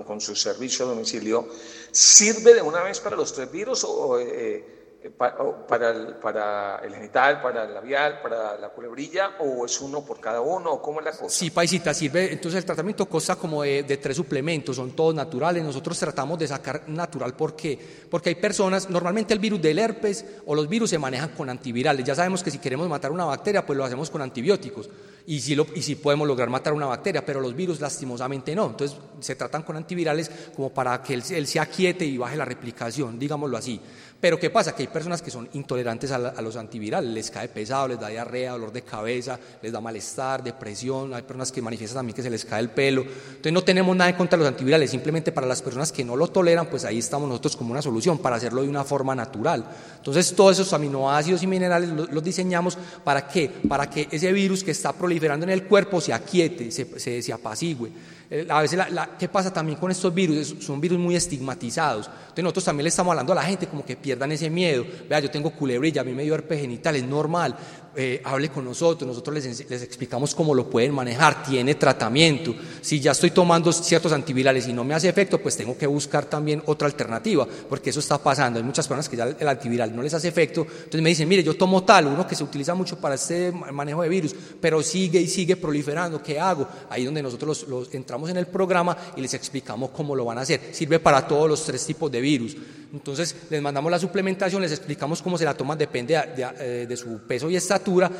con, 0.00 0.20
su 0.20 0.34
servicio 0.34 0.86
a 0.86 0.88
domicilio, 0.88 1.48
¿sirve 1.90 2.54
de 2.54 2.62
una 2.62 2.82
vez 2.82 3.00
para 3.00 3.16
los 3.16 3.32
tres 3.34 3.50
virus 3.52 3.84
o... 3.84 4.18
Eh, 4.18 4.80
para 5.10 5.90
el, 5.90 6.14
para 6.14 6.80
el 6.84 6.94
genital, 6.94 7.42
para 7.42 7.64
el 7.64 7.74
labial, 7.74 8.20
para 8.22 8.56
la 8.56 8.68
culebrilla, 8.68 9.32
o 9.40 9.66
es 9.66 9.80
uno 9.80 10.04
por 10.04 10.20
cada 10.20 10.40
uno, 10.40 10.72
o 10.74 10.82
cómo 10.82 11.00
es 11.00 11.06
la 11.06 11.12
cosa? 11.12 11.28
Sí, 11.28 11.50
paisita, 11.50 11.92
sirve. 11.92 12.32
Entonces 12.32 12.58
el 12.58 12.64
tratamiento 12.64 13.06
consta 13.06 13.36
como 13.36 13.62
de, 13.62 13.82
tres 14.00 14.16
suplementos, 14.16 14.76
son 14.76 14.92
todos 14.92 15.14
naturales. 15.14 15.62
Nosotros 15.64 15.98
tratamos 15.98 16.38
de 16.38 16.46
sacar 16.46 16.88
natural, 16.88 17.34
¿por 17.34 17.56
qué? 17.56 17.78
Porque 18.08 18.28
hay 18.30 18.34
personas, 18.36 18.88
normalmente 18.90 19.34
el 19.34 19.40
virus 19.40 19.60
del 19.60 19.78
herpes 19.78 20.24
o 20.46 20.54
los 20.54 20.68
virus 20.68 20.90
se 20.90 20.98
manejan 20.98 21.30
con 21.30 21.50
antivirales. 21.50 22.04
Ya 22.04 22.14
sabemos 22.14 22.42
que 22.42 22.50
si 22.50 22.58
queremos 22.58 22.88
matar 22.88 23.10
una 23.10 23.24
bacteria, 23.24 23.66
pues 23.66 23.76
lo 23.76 23.84
hacemos 23.84 24.10
con 24.10 24.22
antibióticos. 24.22 24.88
Y 25.26 25.40
si, 25.40 25.54
lo, 25.54 25.66
y 25.74 25.82
si 25.82 25.94
podemos 25.94 26.26
lograr 26.26 26.50
matar 26.50 26.72
una 26.72 26.86
bacteria, 26.86 27.24
pero 27.24 27.40
los 27.40 27.54
virus 27.54 27.80
lastimosamente 27.80 28.54
no. 28.54 28.66
Entonces 28.66 28.98
se 29.20 29.36
tratan 29.36 29.62
con 29.62 29.76
antivirales 29.76 30.30
como 30.54 30.70
para 30.70 31.02
que 31.02 31.14
él, 31.14 31.22
él 31.30 31.46
se 31.46 31.60
aquiete 31.60 32.04
y 32.04 32.18
baje 32.18 32.36
la 32.36 32.44
replicación, 32.44 33.18
digámoslo 33.18 33.56
así. 33.56 33.80
Pero 34.22 34.38
¿qué 34.38 34.50
pasa? 34.50 34.72
Que 34.72 34.84
hay 34.84 34.86
personas 34.86 35.20
que 35.20 35.32
son 35.32 35.48
intolerantes 35.54 36.12
a, 36.12 36.40
los 36.40 36.54
antivirales, 36.54 37.10
les 37.10 37.28
cae 37.28 37.48
pesado, 37.48 37.88
les 37.88 37.98
da 37.98 38.06
diarrea, 38.06 38.52
dolor 38.52 38.70
de 38.70 38.82
cabeza, 38.82 39.36
les 39.60 39.72
da 39.72 39.80
malestar, 39.80 40.44
depresión, 40.44 41.12
hay 41.12 41.22
personas 41.22 41.50
que 41.50 41.60
manifiestan 41.60 41.98
también 41.98 42.14
que 42.14 42.22
se 42.22 42.30
les 42.30 42.44
cae 42.44 42.60
el 42.60 42.70
pelo. 42.70 43.02
Entonces 43.02 43.52
no 43.52 43.64
tenemos 43.64 43.96
nada 43.96 44.10
en 44.10 44.16
contra 44.16 44.38
de 44.38 44.44
los 44.44 44.52
antivirales, 44.52 44.92
simplemente 44.92 45.32
para 45.32 45.48
las 45.48 45.60
personas 45.60 45.90
que 45.90 46.04
no 46.04 46.14
lo 46.14 46.28
toleran, 46.28 46.66
pues 46.66 46.84
ahí 46.84 47.00
estamos 47.00 47.28
nosotros 47.28 47.56
como 47.56 47.72
una 47.72 47.82
solución 47.82 48.18
para 48.18 48.36
hacerlo 48.36 48.62
de 48.62 48.68
una 48.68 48.84
forma 48.84 49.12
natural. 49.16 49.64
Entonces 50.02 50.34
todos 50.34 50.58
esos 50.58 50.72
aminoácidos 50.72 51.44
y 51.44 51.46
minerales 51.46 51.90
los, 51.90 52.24
diseñamos 52.24 52.76
para 53.04 53.28
qué? 53.28 53.48
Para 53.68 53.88
que 53.88 54.08
ese 54.10 54.32
virus 54.32 54.64
que 54.64 54.72
está 54.72 54.92
proliferando 54.92 55.46
en 55.46 55.50
el 55.50 55.62
cuerpo 55.62 56.00
se 56.00 56.12
aquiete, 56.12 56.72
se, 56.72 56.98
se, 56.98 57.22
se 57.22 57.32
apacigüe. 57.32 57.92
Eh, 58.34 58.46
a 58.48 58.62
veces, 58.62 58.80
¿qué 59.18 59.28
pasa 59.28 59.52
también 59.52 59.78
con 59.78 59.90
estos 59.90 60.14
virus? 60.14 60.54
Son 60.60 60.80
virus 60.80 60.98
muy 60.98 61.14
estigmatizados. 61.14 62.06
Entonces 62.06 62.44
nosotros 62.44 62.64
también 62.64 62.84
le 62.84 62.88
estamos 62.88 63.10
hablando 63.10 63.34
a 63.34 63.36
la 63.36 63.42
gente 63.42 63.66
como 63.66 63.84
que 63.84 63.94
pierdan 63.94 64.32
ese 64.32 64.48
miedo. 64.48 64.86
Vea, 65.06 65.20
yo 65.20 65.30
tengo 65.30 65.50
culebrilla, 65.50 66.00
a 66.00 66.04
mí 66.04 66.12
me 66.12 66.22
dio 66.22 66.34
herpes 66.34 66.62
genital, 66.62 66.96
es 66.96 67.04
normal. 67.04 67.54
Eh, 67.94 68.22
hable 68.24 68.48
con 68.48 68.64
nosotros, 68.64 69.06
nosotros 69.06 69.34
les, 69.34 69.68
les, 69.68 69.82
explicamos 69.82 70.34
cómo 70.34 70.54
lo 70.54 70.70
pueden 70.70 70.94
manejar, 70.94 71.42
tiene 71.42 71.74
tratamiento. 71.74 72.54
Si 72.80 73.00
ya 73.00 73.12
estoy 73.12 73.32
tomando 73.32 73.70
ciertos 73.70 74.12
antivirales 74.12 74.66
y 74.66 74.72
no 74.72 74.82
me 74.82 74.94
hace 74.94 75.10
efecto, 75.10 75.38
pues 75.38 75.58
tengo 75.58 75.76
que 75.76 75.86
buscar 75.86 76.24
también 76.24 76.62
otra 76.64 76.86
alternativa, 76.86 77.46
porque 77.68 77.90
eso 77.90 78.00
está 78.00 78.16
pasando. 78.16 78.58
Hay 78.58 78.64
muchas 78.64 78.88
personas 78.88 79.10
que 79.10 79.16
ya 79.18 79.24
el 79.38 79.46
antiviral 79.46 79.94
no 79.94 80.00
les 80.00 80.14
hace 80.14 80.28
efecto, 80.28 80.62
entonces 80.62 81.02
me 81.02 81.10
dicen, 81.10 81.28
mire, 81.28 81.42
yo 81.42 81.54
tomo 81.54 81.84
tal, 81.84 82.06
uno 82.06 82.26
que 82.26 82.34
se 82.34 82.42
utiliza 82.42 82.74
mucho 82.74 82.96
para 82.98 83.16
este 83.16 83.52
manejo 83.52 84.00
de 84.00 84.08
virus, 84.08 84.34
pero 84.58 84.82
sigue 84.82 85.20
y 85.20 85.28
sigue 85.28 85.56
proliferando, 85.56 86.22
¿qué 86.22 86.40
hago? 86.40 86.66
Ahí 86.88 87.04
donde 87.04 87.22
nosotros 87.22 87.66
los 87.68 87.92
entramos 87.92 88.21
en 88.30 88.36
el 88.36 88.46
programa 88.46 88.96
y 89.16 89.20
les 89.20 89.34
explicamos 89.34 89.90
cómo 89.90 90.14
lo 90.14 90.24
van 90.24 90.38
a 90.38 90.42
hacer. 90.42 90.60
Sirve 90.72 90.98
para 90.98 91.26
todos 91.26 91.48
los 91.48 91.64
tres 91.64 91.84
tipos 91.84 92.10
de 92.10 92.20
virus. 92.20 92.56
Entonces 92.92 93.34
les 93.48 93.62
mandamos 93.62 93.90
la 93.90 93.98
suplementación, 93.98 94.60
les 94.60 94.72
explicamos 94.72 95.22
cómo 95.22 95.38
se 95.38 95.46
la 95.46 95.54
toman, 95.54 95.78
depende 95.78 96.14
de, 96.36 96.86
eh, 96.90 96.96
su 96.96 97.20
peso 97.20 97.48
y 97.48 97.56
estatura. 97.56 98.10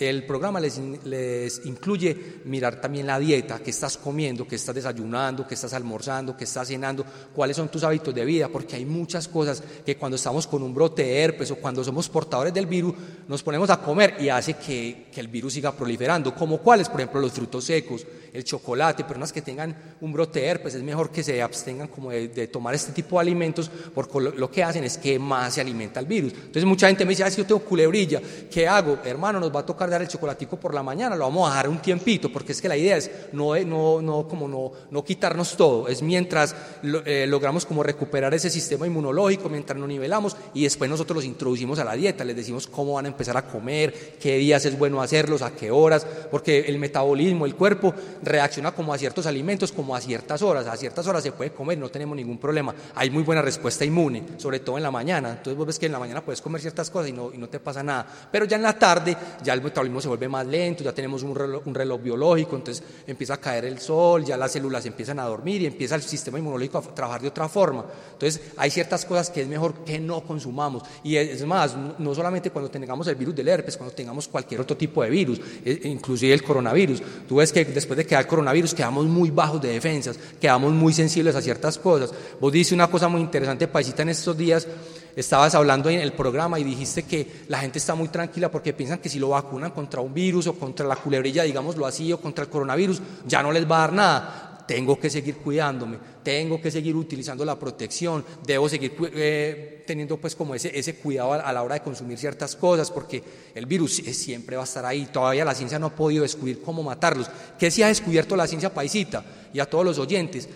el 0.00 0.26
programa 0.26 0.58
les, 0.58 0.78
les, 1.04 1.64
incluye 1.64 2.40
mirar 2.44 2.80
también 2.80 3.06
la 3.06 3.20
dieta, 3.20 3.60
qué 3.60 3.70
estás 3.70 3.96
comiendo, 3.96 4.46
qué 4.46 4.56
estás 4.56 4.74
desayunando, 4.74 5.46
qué 5.46 5.54
estás 5.54 5.72
almorzando, 5.74 6.36
qué 6.36 6.42
estás 6.42 6.66
cenando, 6.66 7.04
cuáles 7.32 7.56
son 7.56 7.68
tus 7.68 7.84
hábitos 7.84 8.12
de 8.12 8.24
vida, 8.24 8.48
porque 8.48 8.74
hay 8.74 8.84
muchas 8.84 9.28
cosas 9.28 9.62
que 9.84 9.96
cuando 9.96 10.16
estamos 10.16 10.48
con 10.48 10.60
un 10.60 10.74
brote 10.74 11.04
de 11.04 11.20
herpes 11.20 11.52
o 11.52 11.56
cuando 11.56 11.84
somos 11.84 12.08
portadores 12.08 12.52
del 12.52 12.66
virus, 12.66 12.94
nos 13.28 13.44
ponemos 13.44 13.70
a 13.70 13.80
comer 13.80 14.16
y 14.18 14.28
hace 14.28 14.54
que, 14.54 15.06
que 15.12 15.20
el 15.20 15.28
virus 15.28 15.52
siga 15.52 15.70
proliferando, 15.70 16.34
como 16.34 16.58
cuáles, 16.58 16.88
por 16.88 17.00
ejemplo, 17.00 17.20
los 17.20 17.32
frutos 17.32 17.64
secos, 17.64 18.04
el 18.32 18.42
chocolate, 18.42 19.04
personas 19.04 19.32
que 19.32 19.40
tengan 19.46 19.74
un 20.00 20.12
brote 20.12 20.40
de 20.40 20.46
herpes, 20.46 20.74
es 20.74 20.82
mejor 20.82 21.10
que 21.10 21.22
se 21.22 21.40
abstengan 21.40 21.88
como 21.88 22.10
de, 22.10 22.48
tomar 22.48 22.74
este 22.74 22.92
tipo 22.92 23.16
de 23.16 23.22
alimentos 23.22 23.70
porque 23.94 24.20
lo, 24.20 24.50
que 24.50 24.62
hacen 24.62 24.84
es 24.84 24.98
que 24.98 25.18
más 25.18 25.54
se 25.54 25.60
alimenta 25.60 26.00
el 26.00 26.06
virus. 26.06 26.32
Entonces 26.32 26.64
mucha 26.64 26.88
gente 26.88 27.04
me 27.04 27.10
dice, 27.10 27.22
ah, 27.22 27.30
si 27.30 27.38
yo 27.38 27.46
tengo 27.46 27.60
culebrilla, 27.60 28.20
¿qué 28.50 28.66
hago? 28.66 28.98
Hermano, 29.04 29.40
nos 29.40 29.54
va 29.54 29.60
a 29.60 29.66
tocar 29.66 29.88
dar 29.88 30.02
el 30.02 30.08
chocolatico 30.08 30.58
por 30.58 30.74
la 30.74 30.82
mañana, 30.82 31.14
lo 31.14 31.24
vamos 31.24 31.48
a 31.48 31.52
dejar 31.52 31.68
un 31.68 31.78
tiempito, 31.78 32.30
porque 32.30 32.52
es 32.52 32.60
que 32.60 32.68
la 32.68 32.76
idea 32.76 32.96
es 32.96 33.10
no, 33.32 33.56
no, 33.60 34.02
no, 34.02 34.28
como 34.28 34.48
no, 34.48 34.72
no 34.90 35.04
quitarnos 35.04 35.56
todo, 35.56 35.88
es 35.88 36.02
mientras 36.02 36.54
eh, 36.82 37.26
logramos 37.28 37.64
como 37.64 37.82
recuperar 37.84 38.34
ese 38.34 38.50
sistema 38.50 38.86
inmunológico, 38.86 39.48
mientras 39.48 39.78
nos 39.78 39.88
nivelamos 39.88 40.36
y 40.54 40.64
después 40.64 40.90
nosotros 40.90 41.16
los 41.16 41.24
introducimos 41.24 41.78
a 41.78 41.84
la 41.84 41.94
dieta, 41.94 42.24
les 42.24 42.34
decimos 42.34 42.66
cómo 42.66 42.94
van 42.94 43.04
a 43.04 43.08
empezar 43.08 43.36
a 43.36 43.46
comer, 43.46 44.16
qué 44.20 44.38
días 44.38 44.64
es 44.64 44.76
bueno 44.76 45.00
hacerlos, 45.00 45.42
a 45.42 45.52
qué 45.52 45.70
horas, 45.70 46.04
porque 46.30 46.60
el 46.66 46.78
metabolismo, 46.78 47.46
el 47.46 47.54
cuerpo 47.54 47.94
reacciona 48.22 48.72
como 48.72 48.92
a 48.92 48.98
ciertos 48.98 49.25
alimentos, 49.26 49.72
como 49.72 49.94
a 49.94 50.00
ciertas 50.00 50.42
horas, 50.42 50.66
a 50.66 50.76
ciertas 50.76 51.06
horas 51.06 51.22
se 51.22 51.32
puede 51.32 51.52
comer, 51.52 51.78
no 51.78 51.88
tenemos 51.88 52.16
ningún 52.16 52.38
problema, 52.38 52.74
hay 52.94 53.10
muy 53.10 53.22
buena 53.22 53.42
respuesta 53.42 53.84
inmune 53.84 54.24
sobre 54.38 54.60
todo 54.60 54.76
en 54.76 54.82
la 54.82 54.90
mañana. 54.90 55.30
Entonces 55.30 55.56
vos 55.56 55.66
ves 55.66 55.78
que 55.78 55.86
en 55.86 55.92
la 55.92 55.98
mañana 55.98 56.24
puedes 56.24 56.40
comer 56.40 56.60
ciertas 56.60 56.90
cosas 56.90 57.10
y 57.10 57.12
no, 57.12 57.32
y 57.32 57.38
no 57.38 57.48
te 57.48 57.60
pasa 57.60 57.82
nada. 57.82 58.06
Pero 58.30 58.44
ya 58.44 58.56
en 58.56 58.62
la 58.62 58.78
tarde 58.78 59.16
ya 59.42 59.52
el 59.52 59.62
metabolismo 59.62 60.00
se 60.00 60.08
vuelve 60.08 60.28
más 60.28 60.46
lento, 60.46 60.84
ya 60.84 60.92
tenemos 60.92 61.22
un 61.22 61.34
reloj, 61.34 61.66
un 61.66 61.74
reloj 61.74 62.00
biológico, 62.00 62.56
entonces 62.56 62.82
empieza 63.06 63.34
a 63.34 63.36
caer 63.38 63.64
el 63.64 63.78
sol, 63.78 64.24
ya 64.24 64.36
las 64.36 64.52
células 64.52 64.84
empiezan 64.86 65.18
a 65.18 65.24
dormir 65.24 65.62
y 65.62 65.66
empieza 65.66 65.94
el 65.94 66.02
sistema 66.02 66.38
inmunológico 66.38 66.78
a 66.78 66.82
trabajar 66.82 67.20
de 67.20 67.28
otra 67.28 67.48
forma. 67.48 67.84
Entonces 68.12 68.40
hay 68.56 68.70
ciertas 68.70 69.04
cosas 69.04 69.30
que 69.30 69.42
es 69.42 69.48
mejor 69.48 69.84
que 69.84 69.98
no 69.98 70.22
consumamos. 70.22 70.82
Y 71.02 71.16
es 71.16 71.44
más, 71.44 71.76
no 71.98 72.14
solamente 72.14 72.50
cuando 72.50 72.70
tengamos 72.70 73.06
el 73.08 73.14
virus 73.14 73.34
del 73.34 73.48
herpes, 73.48 73.76
cuando 73.76 73.94
tengamos 73.94 74.28
cualquier 74.28 74.60
otro 74.60 74.76
tipo 74.76 75.02
de 75.02 75.10
virus, 75.10 75.40
e, 75.64 75.80
inclusive 75.84 76.32
el 76.32 76.42
coronavirus. 76.42 77.02
Tú 77.28 77.36
ves 77.36 77.52
que 77.52 77.64
después 77.64 77.96
de 77.96 78.06
que 78.06 78.14
el 78.14 78.26
coronavirus 78.26 78.74
quedamos 78.74 79.06
muy 79.16 79.30
bajos 79.30 79.60
de 79.60 79.68
defensas, 79.68 80.18
quedamos 80.40 80.72
muy 80.72 80.92
sensibles 80.92 81.34
a 81.34 81.42
ciertas 81.42 81.78
cosas. 81.78 82.12
Vos 82.40 82.52
dices 82.52 82.72
una 82.72 82.88
cosa 82.88 83.08
muy 83.08 83.20
interesante, 83.20 83.66
Paisita, 83.66 84.02
en 84.02 84.10
estos 84.10 84.36
días 84.36 84.68
estabas 85.16 85.54
hablando 85.54 85.88
en 85.88 86.00
el 86.00 86.12
programa 86.12 86.60
y 86.60 86.64
dijiste 86.64 87.04
que 87.04 87.44
la 87.48 87.58
gente 87.58 87.78
está 87.78 87.94
muy 87.94 88.08
tranquila 88.08 88.50
porque 88.50 88.74
piensan 88.74 88.98
que 88.98 89.08
si 89.08 89.18
lo 89.18 89.30
vacunan 89.30 89.70
contra 89.70 90.02
un 90.02 90.12
virus 90.12 90.46
o 90.46 90.52
contra 90.52 90.86
la 90.86 90.96
culebrilla, 90.96 91.42
digámoslo 91.42 91.86
así, 91.86 92.12
o 92.12 92.20
contra 92.20 92.44
el 92.44 92.50
coronavirus, 92.50 93.00
ya 93.26 93.42
no 93.42 93.50
les 93.50 93.68
va 93.68 93.76
a 93.76 93.80
dar 93.80 93.92
nada 93.94 94.45
tengo 94.66 94.98
que 94.98 95.08
seguir 95.08 95.36
cuidándome, 95.36 95.98
tengo 96.22 96.60
que 96.60 96.70
seguir 96.70 96.96
utilizando 96.96 97.44
la 97.44 97.58
protección, 97.58 98.24
debo 98.44 98.68
seguir 98.68 98.94
eh, 99.14 99.84
teniendo 99.86 100.16
pues 100.16 100.34
como 100.34 100.54
ese, 100.54 100.76
ese 100.76 100.96
cuidado 100.96 101.34
a, 101.34 101.52
la 101.52 101.62
hora 101.62 101.76
de 101.76 101.82
consumir 101.82 102.18
ciertas 102.18 102.56
cosas, 102.56 102.90
porque 102.90 103.22
el 103.54 103.66
virus 103.66 103.96
siempre 103.96 104.56
va 104.56 104.62
a 104.62 104.64
estar 104.64 104.84
ahí, 104.84 105.06
todavía 105.06 105.44
la 105.44 105.54
ciencia 105.54 105.78
no 105.78 105.86
ha 105.86 105.94
podido 105.94 106.22
descubrir 106.22 106.60
cómo 106.62 106.82
matarlos. 106.82 107.28
¿Qué 107.58 107.70
se 107.70 107.84
ha 107.84 107.88
descubierto 107.88 108.36
la 108.36 108.46
ciencia 108.46 108.74
paisita? 108.74 109.24
Y 109.52 109.60
a 109.60 109.66
todos 109.66 109.84
los 109.84 109.98
oyentes, 109.98 110.48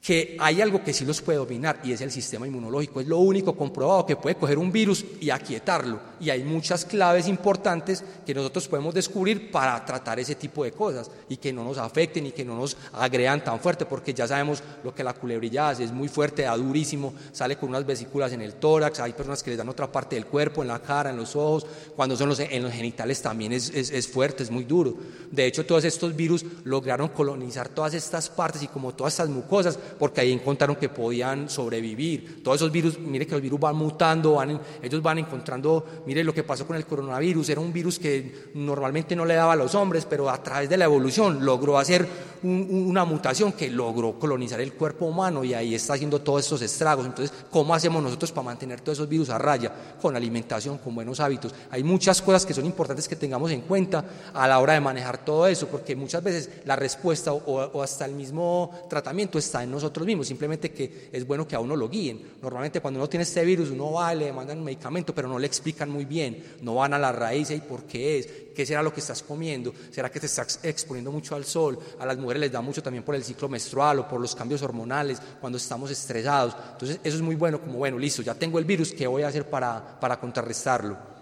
que 0.00 0.36
hay 0.40 0.60
algo 0.62 0.82
que 0.82 0.92
sí 0.92 1.04
los 1.04 1.20
puede 1.20 1.38
dominar 1.38 1.80
y 1.82 1.92
es 1.92 2.00
el 2.00 2.10
sistema 2.10 2.46
inmunológico. 2.46 3.00
Es 3.00 3.06
lo 3.06 3.18
único 3.18 3.56
comprobado 3.56 4.06
que 4.06 4.16
puede 4.16 4.36
coger 4.36 4.56
un 4.58 4.72
virus 4.72 5.04
y 5.20 5.30
aquietarlo. 5.30 6.00
Y 6.20 6.30
hay 6.30 6.44
muchas 6.44 6.84
claves 6.84 7.28
importantes 7.28 8.02
que 8.24 8.34
nosotros 8.34 8.68
podemos 8.68 8.94
descubrir 8.94 9.50
para 9.50 9.84
tratar 9.84 10.18
ese 10.20 10.36
tipo 10.36 10.64
de 10.64 10.72
cosas 10.72 11.10
y 11.28 11.36
que 11.36 11.52
no 11.52 11.64
nos 11.64 11.78
afecten 11.78 12.26
y 12.26 12.32
que 12.32 12.44
no 12.44 12.56
nos 12.56 12.76
agregan 12.92 13.42
tan 13.44 13.60
fuerte, 13.60 13.86
porque 13.86 14.14
ya 14.14 14.26
sabemos 14.26 14.62
lo 14.82 14.94
que 14.94 15.04
la 15.04 15.14
culebrilla 15.14 15.70
hace, 15.70 15.84
es 15.84 15.92
muy 15.92 16.08
fuerte, 16.08 16.42
da 16.42 16.56
durísimo, 16.56 17.14
sale 17.32 17.56
con 17.56 17.68
unas 17.68 17.84
vesículas 17.84 18.32
en 18.32 18.40
el 18.40 18.54
tórax, 18.54 19.00
hay 19.00 19.12
personas 19.12 19.42
que 19.42 19.50
les 19.50 19.58
dan 19.58 19.68
otra 19.68 19.90
parte 19.90 20.16
del 20.16 20.26
cuerpo, 20.26 20.62
en 20.62 20.68
la 20.68 20.80
cara, 20.80 21.10
en 21.10 21.16
los 21.16 21.36
ojos, 21.36 21.66
cuando 21.94 22.16
son 22.16 22.28
los, 22.28 22.40
en 22.40 22.62
los 22.62 22.72
genitales 22.72 23.20
también 23.20 23.52
es, 23.52 23.70
es, 23.70 23.90
es 23.90 24.08
fuerte, 24.08 24.42
es 24.42 24.50
muy 24.50 24.64
duro. 24.64 24.96
De 25.30 25.46
hecho, 25.46 25.66
todos 25.66 25.84
estos 25.84 26.16
virus 26.16 26.44
lograron 26.64 27.08
colonizar 27.08 27.68
todas 27.68 27.94
estas 27.94 28.28
partes 28.28 28.62
y 28.62 28.68
como 28.68 28.94
todas 28.94 29.14
estas 29.14 29.28
mucosas, 29.28 29.78
porque 29.98 30.20
ahí 30.20 30.32
encontraron 30.32 30.76
que 30.76 30.88
podían 30.88 31.48
sobrevivir. 31.48 32.42
Todos 32.42 32.56
esos 32.56 32.72
virus, 32.72 32.98
mire 32.98 33.26
que 33.26 33.32
los 33.32 33.42
virus 33.42 33.60
van 33.60 33.76
mutando, 33.76 34.42
ellos 34.82 35.02
van 35.02 35.18
encontrando, 35.18 36.02
mire 36.06 36.24
lo 36.24 36.34
que 36.34 36.42
pasó 36.42 36.66
con 36.66 36.76
el 36.76 36.86
coronavirus, 36.86 37.48
era 37.50 37.60
un 37.60 37.72
virus 37.72 37.98
que 37.98 38.50
normalmente 38.54 39.14
no 39.14 39.24
le 39.24 39.34
daba 39.34 39.52
a 39.52 39.56
los 39.56 39.74
hombres, 39.74 40.06
pero 40.08 40.28
a 40.30 40.42
través 40.42 40.68
de 40.68 40.76
la 40.76 40.84
evolución 40.84 41.44
logró 41.44 41.78
hacer 41.78 42.06
una 42.42 43.04
mutación 43.04 43.52
que 43.52 43.68
logró 43.68 44.18
colonizar 44.18 44.60
el 44.60 44.72
cuerpo 44.72 45.06
humano 45.06 45.42
y 45.44 45.54
ahí 45.54 45.74
está 45.74 45.94
haciendo 45.94 46.20
todos 46.20 46.44
estos 46.44 46.62
estragos. 46.62 47.06
Entonces, 47.06 47.36
¿cómo 47.50 47.74
hacemos 47.74 48.02
nosotros 48.02 48.30
para 48.32 48.44
mantener 48.44 48.80
todos 48.80 48.98
esos 48.98 49.08
virus 49.08 49.30
a 49.30 49.38
raya? 49.38 49.72
Con 50.00 50.14
alimentación, 50.14 50.78
con 50.78 50.94
buenos 50.94 51.20
hábitos. 51.20 51.54
Hay 51.70 51.82
muchas 51.82 52.22
cosas 52.22 52.46
que 52.46 52.54
son 52.54 52.66
importantes 52.66 53.08
que 53.08 53.16
tengamos 53.16 53.50
en 53.50 53.62
cuenta 53.62 54.04
a 54.32 54.46
la 54.46 54.60
hora 54.60 54.74
de 54.74 54.80
manejar 54.80 55.18
todo 55.24 55.46
eso, 55.46 55.66
porque 55.66 55.96
muchas 55.96 56.22
veces 56.22 56.50
la 56.64 56.76
respuesta 56.76 57.32
o, 57.32 57.82
hasta 57.82 58.04
el 58.04 58.12
mismo 58.12 58.70
tratamiento 58.88 59.38
está 59.38 59.62
en 59.62 59.70
nosotros 59.70 59.77
mismos, 60.04 60.26
simplemente 60.26 60.70
que 60.70 61.10
es 61.12 61.26
bueno 61.26 61.46
que 61.46 61.56
a 61.56 61.60
uno 61.60 61.76
lo 61.76 61.88
guíen. 61.88 62.38
Normalmente 62.42 62.80
cuando 62.80 63.00
uno 63.00 63.08
tiene 63.08 63.22
este 63.22 63.44
virus, 63.44 63.70
uno 63.70 63.92
va, 63.92 64.14
le 64.14 64.32
mandan 64.32 64.58
un 64.58 64.64
medicamento, 64.64 65.14
pero 65.14 65.28
no 65.28 65.38
le 65.38 65.46
explican 65.46 65.90
muy 65.90 66.04
bien, 66.04 66.56
no 66.62 66.76
van 66.76 66.94
a 66.94 66.98
la 66.98 67.12
raíz 67.12 67.50
y 67.50 67.60
por 67.60 67.84
qué 67.84 68.18
es, 68.18 68.28
qué 68.54 68.66
será 68.66 68.82
lo 68.82 68.92
que 68.92 69.00
estás 69.00 69.22
comiendo, 69.22 69.72
será 69.90 70.10
que 70.10 70.20
te 70.20 70.26
estás 70.26 70.60
exponiendo 70.62 71.12
mucho 71.12 71.34
al 71.34 71.44
sol, 71.44 71.78
a 71.98 72.06
las 72.06 72.16
mujeres 72.18 72.40
les 72.40 72.52
da 72.52 72.60
mucho 72.60 72.82
también 72.82 73.04
por 73.04 73.14
el 73.14 73.24
ciclo 73.24 73.48
menstrual 73.48 74.00
o 74.00 74.08
por 74.08 74.20
los 74.20 74.34
cambios 74.34 74.62
hormonales, 74.62 75.20
cuando 75.40 75.58
estamos 75.58 75.90
estresados. 75.90 76.56
Entonces 76.72 77.00
eso 77.02 77.16
es 77.16 77.22
muy 77.22 77.36
bueno, 77.36 77.60
como 77.60 77.78
bueno, 77.78 77.98
listo, 77.98 78.22
ya 78.22 78.34
tengo 78.34 78.58
el 78.58 78.64
virus, 78.64 78.92
¿qué 78.92 79.06
voy 79.06 79.22
a 79.22 79.28
hacer 79.28 79.48
para, 79.48 79.98
para 80.00 80.18
contrarrestarlo? 80.18 81.18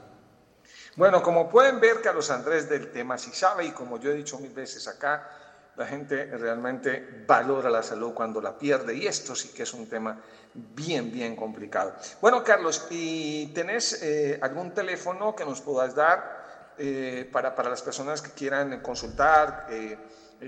Bueno, 0.96 1.22
como 1.22 1.50
pueden 1.50 1.78
ver, 1.78 2.00
Carlos 2.00 2.30
Andrés 2.30 2.70
del 2.70 2.90
tema 2.90 3.18
sí 3.18 3.30
sabe 3.32 3.66
y 3.66 3.70
como 3.72 4.00
yo 4.00 4.10
he 4.10 4.14
dicho 4.14 4.38
mil 4.38 4.52
veces 4.52 4.88
acá, 4.88 5.28
la 5.76 5.86
gente 5.86 6.24
realmente 6.26 7.24
valora 7.26 7.68
la 7.68 7.82
salud 7.82 8.14
cuando 8.14 8.40
la 8.40 8.56
pierde 8.56 8.94
y 8.94 9.06
esto 9.06 9.34
sí 9.34 9.50
que 9.54 9.64
es 9.64 9.74
un 9.74 9.86
tema 9.88 10.18
bien, 10.54 11.12
bien 11.12 11.36
complicado. 11.36 11.94
Bueno, 12.20 12.42
Carlos, 12.42 12.86
¿y 12.90 13.48
tenés 13.48 14.02
eh, 14.02 14.38
algún 14.40 14.72
teléfono 14.72 15.34
que 15.36 15.44
nos 15.44 15.60
puedas 15.60 15.94
dar 15.94 16.74
eh, 16.78 17.28
para, 17.30 17.54
para, 17.54 17.68
las 17.68 17.82
personas 17.82 18.22
que 18.22 18.30
quieran 18.30 18.80
consultar? 18.80 19.66
Eh, 19.70 19.98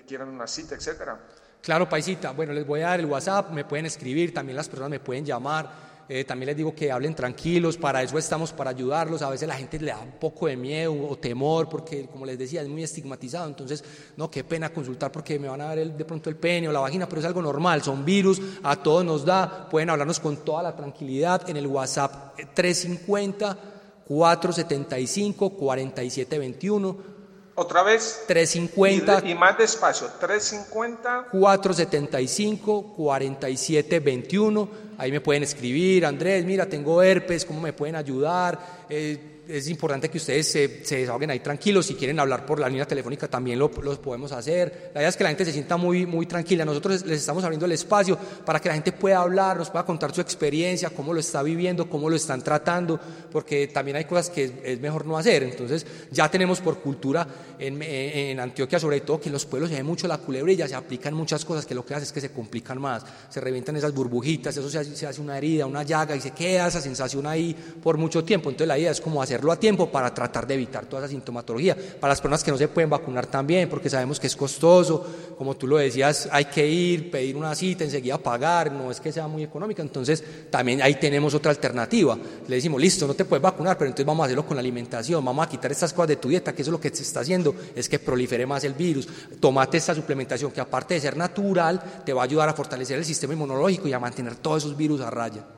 quieran 0.06 0.28
una 0.28 0.46
cita, 0.46 0.74
etcétera. 0.74 1.18
Claro, 1.62 1.88
paisita. 1.88 2.30
Bueno, 2.32 2.52
les 2.52 2.66
voy 2.66 2.80
a 2.82 2.88
dar 2.88 3.00
el 3.00 3.06
WhatsApp, 3.06 3.50
me 3.50 3.64
pueden 3.64 3.86
escribir, 3.86 4.32
también 4.32 4.56
las 4.56 4.68
personas 4.68 4.90
me 4.90 5.00
pueden 5.00 5.24
llamar. 5.24 5.87
Eh, 6.10 6.24
también 6.24 6.46
les 6.46 6.56
digo 6.56 6.74
que 6.74 6.90
hablen 6.90 7.14
tranquilos, 7.14 7.76
para 7.76 8.02
eso 8.02 8.16
estamos, 8.16 8.50
para 8.52 8.70
ayudarlos. 8.70 9.20
A 9.20 9.28
veces 9.28 9.46
la 9.46 9.56
gente 9.56 9.78
le 9.78 9.90
da 9.90 10.00
un 10.00 10.12
poco 10.12 10.46
de 10.46 10.56
miedo 10.56 10.94
o 11.08 11.16
temor, 11.18 11.68
porque 11.68 12.06
como 12.06 12.24
les 12.24 12.38
decía, 12.38 12.62
es 12.62 12.68
muy 12.68 12.82
estigmatizado. 12.82 13.46
Entonces, 13.46 13.84
no, 14.16 14.30
qué 14.30 14.42
pena 14.42 14.70
consultar 14.70 15.12
porque 15.12 15.38
me 15.38 15.48
van 15.48 15.60
a 15.60 15.74
ver 15.74 15.92
de 15.92 16.04
pronto 16.06 16.30
el 16.30 16.36
pene 16.36 16.68
o 16.68 16.72
la 16.72 16.80
vagina, 16.80 17.06
pero 17.06 17.20
es 17.20 17.26
algo 17.26 17.42
normal, 17.42 17.82
son 17.82 18.04
virus, 18.04 18.40
a 18.62 18.76
todos 18.76 19.04
nos 19.04 19.24
da. 19.24 19.68
Pueden 19.68 19.90
hablarnos 19.90 20.18
con 20.18 20.38
toda 20.38 20.62
la 20.62 20.74
tranquilidad 20.74 21.48
en 21.50 21.58
el 21.58 21.66
WhatsApp 21.66 22.34
350 22.54 23.58
475 24.06 25.50
4721 25.50 27.17
otra 27.58 27.82
vez. 27.82 28.24
350. 28.26 29.22
Y, 29.26 29.34
más 29.34 29.58
despacio. 29.58 30.08
350. 30.20 31.28
475 31.32 32.94
4721. 32.96 34.68
Ahí 34.96 35.12
me 35.12 35.20
pueden 35.20 35.42
escribir, 35.42 36.04
Andrés, 36.06 36.44
mira, 36.44 36.66
tengo 36.66 37.00
herpes, 37.02 37.44
¿cómo 37.44 37.60
me 37.60 37.72
pueden 37.72 37.94
ayudar? 37.94 38.58
Eh, 38.88 39.37
es 39.48 39.68
importante 39.68 40.10
que 40.10 40.18
ustedes 40.18 40.46
se, 40.46 40.84
se, 40.84 40.98
desahoguen 40.98 41.30
ahí 41.30 41.40
tranquilos. 41.40 41.86
Si 41.86 41.94
quieren 41.94 42.20
hablar 42.20 42.44
por 42.44 42.60
la 42.60 42.68
línea 42.68 42.86
telefónica 42.86 43.28
también 43.28 43.58
lo, 43.58 43.70
podemos 43.70 44.30
hacer. 44.32 44.90
La 44.94 45.00
idea 45.00 45.08
es 45.08 45.16
que 45.16 45.24
la 45.24 45.30
gente 45.30 45.44
se 45.46 45.52
sienta 45.52 45.78
muy, 45.78 46.04
muy 46.04 46.26
tranquila. 46.26 46.64
Nosotros 46.66 47.04
les 47.06 47.20
estamos 47.20 47.42
abriendo 47.44 47.64
el 47.64 47.72
espacio 47.72 48.18
para 48.44 48.60
que 48.60 48.68
la 48.68 48.74
gente 48.74 48.92
pueda 48.92 49.20
hablar, 49.20 49.56
nos 49.56 49.70
pueda 49.70 49.86
contar 49.86 50.14
su 50.14 50.20
experiencia, 50.20 50.90
cómo 50.90 51.14
lo 51.14 51.20
está 51.20 51.42
viviendo, 51.42 51.88
cómo 51.88 52.10
lo 52.10 52.16
están 52.16 52.42
tratando, 52.42 53.00
porque 53.32 53.68
también 53.68 53.96
hay 53.96 54.04
cosas 54.04 54.28
que 54.28 54.60
es, 54.62 54.80
mejor 54.80 55.06
no 55.06 55.16
hacer. 55.16 55.42
Entonces 55.42 55.86
ya 56.10 56.30
tenemos 56.30 56.60
por 56.60 56.80
cultura 56.80 57.26
en, 57.58 57.82
en, 57.82 58.38
Antioquia 58.38 58.78
sobre 58.78 59.00
todo 59.00 59.18
que 59.20 59.30
en 59.30 59.32
los 59.32 59.46
pueblos 59.46 59.70
se 59.70 59.76
ve 59.76 59.82
mucho 59.82 60.06
la 60.06 60.18
culebrilla, 60.18 60.68
se 60.68 60.74
aplican 60.74 61.14
muchas 61.14 61.44
cosas 61.44 61.64
que 61.64 61.74
lo 61.74 61.84
que 61.84 61.94
hace 61.94 62.04
es 62.04 62.12
que 62.12 62.20
se 62.20 62.30
complican 62.30 62.80
más, 62.80 63.04
se 63.30 63.40
revientan 63.40 63.76
esas 63.76 63.94
burbujitas, 63.94 64.56
eso 64.56 64.68
se 64.68 64.78
hace, 64.78 64.94
se 64.94 65.06
hace 65.06 65.20
una 65.20 65.38
herida, 65.38 65.64
una 65.64 65.82
llaga 65.82 66.14
y 66.14 66.20
se 66.20 66.32
queda 66.32 66.68
esa 66.68 66.80
sensación 66.80 67.26
ahí 67.26 67.56
por 67.82 67.96
mucho 67.96 68.22
tiempo. 68.22 68.50
Entonces 68.50 68.68
la 68.68 68.78
idea 68.78 68.90
es 68.90 69.00
como 69.00 69.22
hacer 69.22 69.37
a 69.52 69.56
tiempo 69.56 69.90
para 69.90 70.12
tratar 70.12 70.46
de 70.46 70.54
evitar 70.54 70.86
toda 70.86 71.02
esa 71.02 71.10
sintomatología. 71.10 71.76
Para 72.00 72.12
las 72.12 72.20
personas 72.20 72.42
que 72.42 72.50
no 72.50 72.58
se 72.58 72.68
pueden 72.68 72.90
vacunar 72.90 73.26
también, 73.26 73.68
porque 73.68 73.88
sabemos 73.88 74.18
que 74.18 74.26
es 74.26 74.36
costoso, 74.36 75.06
como 75.38 75.56
tú 75.56 75.66
lo 75.66 75.76
decías, 75.76 76.28
hay 76.32 76.46
que 76.46 76.66
ir, 76.66 77.10
pedir 77.10 77.36
una 77.36 77.54
cita, 77.54 77.84
enseguida 77.84 78.18
pagar, 78.18 78.72
no 78.72 78.90
es 78.90 79.00
que 79.00 79.12
sea 79.12 79.28
muy 79.28 79.44
económica, 79.44 79.80
entonces 79.82 80.22
también 80.50 80.82
ahí 80.82 80.96
tenemos 80.96 81.32
otra 81.34 81.50
alternativa. 81.50 82.18
Le 82.46 82.56
decimos, 82.56 82.80
listo, 82.80 83.06
no 83.06 83.14
te 83.14 83.24
puedes 83.24 83.42
vacunar, 83.42 83.78
pero 83.78 83.88
entonces 83.88 84.06
vamos 84.06 84.24
a 84.24 84.26
hacerlo 84.26 84.44
con 84.44 84.56
la 84.56 84.60
alimentación, 84.60 85.24
vamos 85.24 85.46
a 85.46 85.48
quitar 85.48 85.70
estas 85.70 85.92
cosas 85.92 86.08
de 86.08 86.16
tu 86.16 86.28
dieta, 86.28 86.52
que 86.52 86.62
eso 86.62 86.70
es 86.70 86.72
lo 86.72 86.80
que 86.80 86.90
se 86.90 87.02
está 87.02 87.20
haciendo, 87.20 87.54
es 87.74 87.88
que 87.88 87.98
prolifere 87.98 88.46
más 88.46 88.64
el 88.64 88.74
virus. 88.74 89.08
Tomate 89.40 89.76
esta 89.76 89.94
suplementación 89.94 90.50
que 90.50 90.60
aparte 90.60 90.94
de 90.94 91.00
ser 91.00 91.16
natural, 91.16 91.80
te 92.04 92.12
va 92.12 92.22
a 92.22 92.24
ayudar 92.24 92.48
a 92.48 92.54
fortalecer 92.54 92.98
el 92.98 93.04
sistema 93.04 93.34
inmunológico 93.34 93.88
y 93.88 93.92
a 93.92 94.00
mantener 94.00 94.34
todos 94.36 94.64
esos 94.64 94.76
virus 94.76 95.00
a 95.00 95.10
raya. 95.10 95.57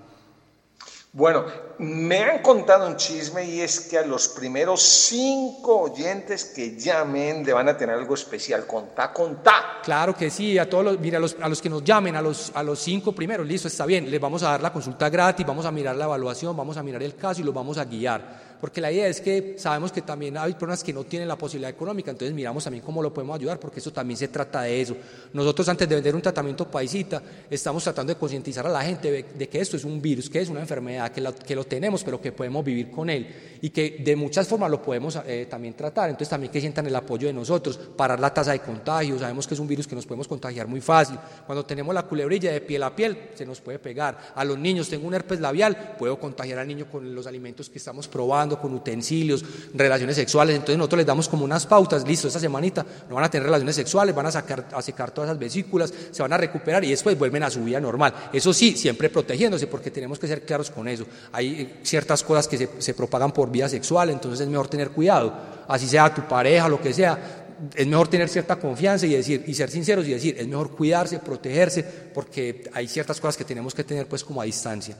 Bueno, 1.12 1.44
me 1.78 2.22
han 2.22 2.40
contado 2.40 2.86
un 2.86 2.96
chisme 2.96 3.44
y 3.44 3.60
es 3.60 3.80
que 3.80 3.98
a 3.98 4.06
los 4.06 4.28
primeros 4.28 4.80
cinco 4.80 5.80
oyentes 5.80 6.44
que 6.44 6.76
llamen 6.76 7.44
le 7.44 7.52
van 7.52 7.68
a 7.68 7.76
tener 7.76 7.96
algo 7.96 8.14
especial. 8.14 8.64
Contá, 8.64 9.12
contá. 9.12 9.80
Claro 9.82 10.14
que 10.14 10.30
sí, 10.30 10.56
a 10.56 10.70
todos 10.70 10.84
los, 10.84 11.00
mira, 11.00 11.18
a 11.18 11.20
los, 11.20 11.36
a 11.40 11.48
los 11.48 11.60
que 11.60 11.68
nos 11.68 11.82
llamen, 11.82 12.14
a 12.14 12.22
los, 12.22 12.52
a 12.54 12.62
los 12.62 12.78
cinco 12.78 13.12
primeros, 13.12 13.44
listo, 13.44 13.66
está 13.66 13.86
bien, 13.86 14.08
les 14.08 14.20
vamos 14.20 14.44
a 14.44 14.50
dar 14.50 14.62
la 14.62 14.72
consulta 14.72 15.10
gratis, 15.10 15.44
vamos 15.44 15.66
a 15.66 15.72
mirar 15.72 15.96
la 15.96 16.04
evaluación, 16.04 16.56
vamos 16.56 16.76
a 16.76 16.82
mirar 16.84 17.02
el 17.02 17.16
caso 17.16 17.40
y 17.40 17.44
los 17.44 17.54
vamos 17.54 17.76
a 17.78 17.84
guiar 17.84 18.49
porque 18.60 18.80
la 18.80 18.92
idea 18.92 19.06
es 19.06 19.20
que 19.20 19.54
sabemos 19.58 19.92
que 19.92 20.02
también 20.02 20.36
hay 20.36 20.52
personas 20.52 20.84
que 20.84 20.92
no 20.92 21.04
tienen 21.04 21.28
la 21.28 21.36
posibilidad 21.36 21.70
económica, 21.70 22.10
entonces 22.10 22.34
miramos 22.34 22.64
también 22.64 22.84
cómo 22.84 23.02
lo 23.02 23.12
podemos 23.12 23.36
ayudar, 23.36 23.58
porque 23.58 23.80
eso 23.80 23.92
también 23.92 24.16
se 24.16 24.28
trata 24.28 24.62
de 24.62 24.80
eso. 24.80 24.96
Nosotros 25.32 25.68
antes 25.68 25.88
de 25.88 25.94
vender 25.94 26.14
un 26.14 26.22
tratamiento 26.22 26.70
paisita, 26.70 27.22
estamos 27.48 27.82
tratando 27.82 28.12
de 28.12 28.18
concientizar 28.18 28.66
a 28.66 28.70
la 28.70 28.82
gente 28.82 29.24
de, 29.36 29.48
que 29.48 29.60
esto 29.60 29.76
es 29.76 29.84
un 29.84 30.00
virus, 30.00 30.28
que 30.28 30.40
es 30.40 30.48
una 30.48 30.60
enfermedad, 30.60 31.10
que, 31.10 31.54
lo 31.54 31.64
tenemos, 31.64 32.04
pero 32.04 32.20
que 32.20 32.32
podemos 32.32 32.64
vivir 32.64 32.90
con 32.90 33.10
él 33.10 33.26
y 33.62 33.70
que 33.70 33.98
de 34.02 34.16
muchas 34.16 34.46
formas 34.46 34.70
lo 34.70 34.82
podemos 34.82 35.18
eh, 35.26 35.46
también 35.48 35.74
tratar, 35.74 36.10
entonces 36.10 36.28
también 36.28 36.52
que 36.52 36.60
sientan 36.60 36.86
el 36.86 36.96
apoyo 36.96 37.26
de 37.26 37.32
nosotros, 37.32 37.78
parar 37.96 38.20
la 38.20 38.32
tasa 38.32 38.52
de 38.52 38.60
contagio, 38.60 39.18
sabemos 39.18 39.46
que 39.46 39.54
es 39.54 39.60
un 39.60 39.66
virus 39.66 39.86
que 39.86 39.94
nos 39.94 40.06
podemos 40.06 40.28
contagiar 40.28 40.66
muy 40.66 40.80
fácil, 40.80 41.18
cuando 41.46 41.64
tenemos 41.64 41.94
la 41.94 42.02
culebrilla 42.02 42.52
de 42.52 42.60
piel 42.60 42.82
a 42.82 42.94
piel, 42.94 43.30
se 43.34 43.44
nos 43.44 43.60
puede 43.60 43.78
pegar, 43.78 44.32
a 44.34 44.44
los 44.44 44.58
niños, 44.58 44.88
tengo 44.88 45.06
un 45.06 45.14
herpes 45.14 45.40
labial, 45.40 45.96
puedo 45.98 46.18
contagiar 46.18 46.58
al 46.58 46.68
niño 46.68 46.86
con 46.90 47.14
los 47.14 47.26
alimentos 47.26 47.68
que 47.68 47.78
estamos 47.78 48.08
probando, 48.08 48.49
con 48.58 48.74
utensilios, 48.74 49.44
relaciones 49.74 50.16
sexuales, 50.16 50.56
entonces 50.56 50.78
nosotros 50.78 50.98
les 50.98 51.06
damos 51.06 51.28
como 51.28 51.44
unas 51.44 51.66
pautas, 51.66 52.06
listo, 52.06 52.28
esta 52.28 52.40
semanita 52.40 52.84
no 53.08 53.16
van 53.16 53.24
a 53.24 53.30
tener 53.30 53.44
relaciones 53.44 53.76
sexuales, 53.76 54.14
van 54.14 54.26
a, 54.26 54.32
sacar, 54.32 54.68
a 54.72 54.82
secar 54.82 55.10
todas 55.10 55.28
esas 55.28 55.38
vesículas, 55.38 55.92
se 56.10 56.22
van 56.22 56.32
a 56.32 56.36
recuperar 56.36 56.84
y 56.84 56.90
después 56.90 57.18
vuelven 57.18 57.42
a 57.42 57.50
su 57.50 57.62
vida 57.62 57.80
normal. 57.80 58.14
Eso 58.32 58.52
sí, 58.52 58.76
siempre 58.76 59.10
protegiéndose, 59.10 59.66
porque 59.66 59.90
tenemos 59.90 60.18
que 60.18 60.26
ser 60.26 60.42
claros 60.42 60.70
con 60.70 60.88
eso. 60.88 61.04
Hay 61.32 61.48
eh, 61.48 61.74
ciertas 61.82 62.22
cosas 62.22 62.48
que 62.48 62.56
se, 62.56 62.68
se 62.78 62.94
propagan 62.94 63.32
por 63.32 63.50
vía 63.50 63.68
sexual, 63.68 64.10
entonces 64.10 64.40
es 64.40 64.48
mejor 64.48 64.68
tener 64.68 64.90
cuidado, 64.90 65.32
así 65.68 65.86
sea 65.86 66.12
tu 66.14 66.22
pareja, 66.22 66.68
lo 66.68 66.80
que 66.80 66.92
sea, 66.92 67.40
es 67.74 67.86
mejor 67.86 68.08
tener 68.08 68.28
cierta 68.28 68.56
confianza 68.56 69.06
y 69.06 69.14
decir 69.14 69.44
y 69.46 69.54
ser 69.54 69.70
sinceros 69.70 70.06
y 70.06 70.12
decir 70.12 70.36
es 70.38 70.48
mejor 70.48 70.70
cuidarse 70.70 71.18
protegerse 71.18 71.82
porque 72.14 72.70
hay 72.72 72.88
ciertas 72.88 73.20
cosas 73.20 73.36
que 73.36 73.44
tenemos 73.44 73.74
que 73.74 73.84
tener 73.84 74.06
pues 74.06 74.24
como 74.24 74.40
a 74.40 74.44
distancia 74.44 74.96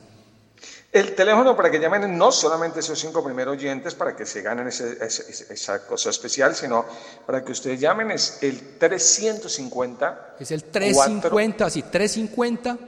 el 0.93 1.15
teléfono 1.15 1.57
para 1.57 1.71
que 1.71 1.79
llamen 1.79 2.19
no 2.19 2.33
solamente 2.33 2.81
esos 2.81 2.99
cinco 2.99 3.23
primeros 3.23 3.57
oyentes 3.57 3.95
para 3.95 4.17
que 4.17 4.27
se 4.27 4.43
ganen 4.43 4.67
esa 4.67 5.87
cosa 5.87 6.11
especial, 6.11 6.55
sino 6.55 6.85
para 7.25 7.45
que 7.45 7.53
ustedes 7.53 7.79
llamen 7.79 8.11
es 8.11 8.43
el 8.43 8.79
350. 8.79 10.37
Es 10.41 10.51
el 10.51 10.65
350, 10.65 11.71
sí, 11.71 11.83
350 11.83 12.79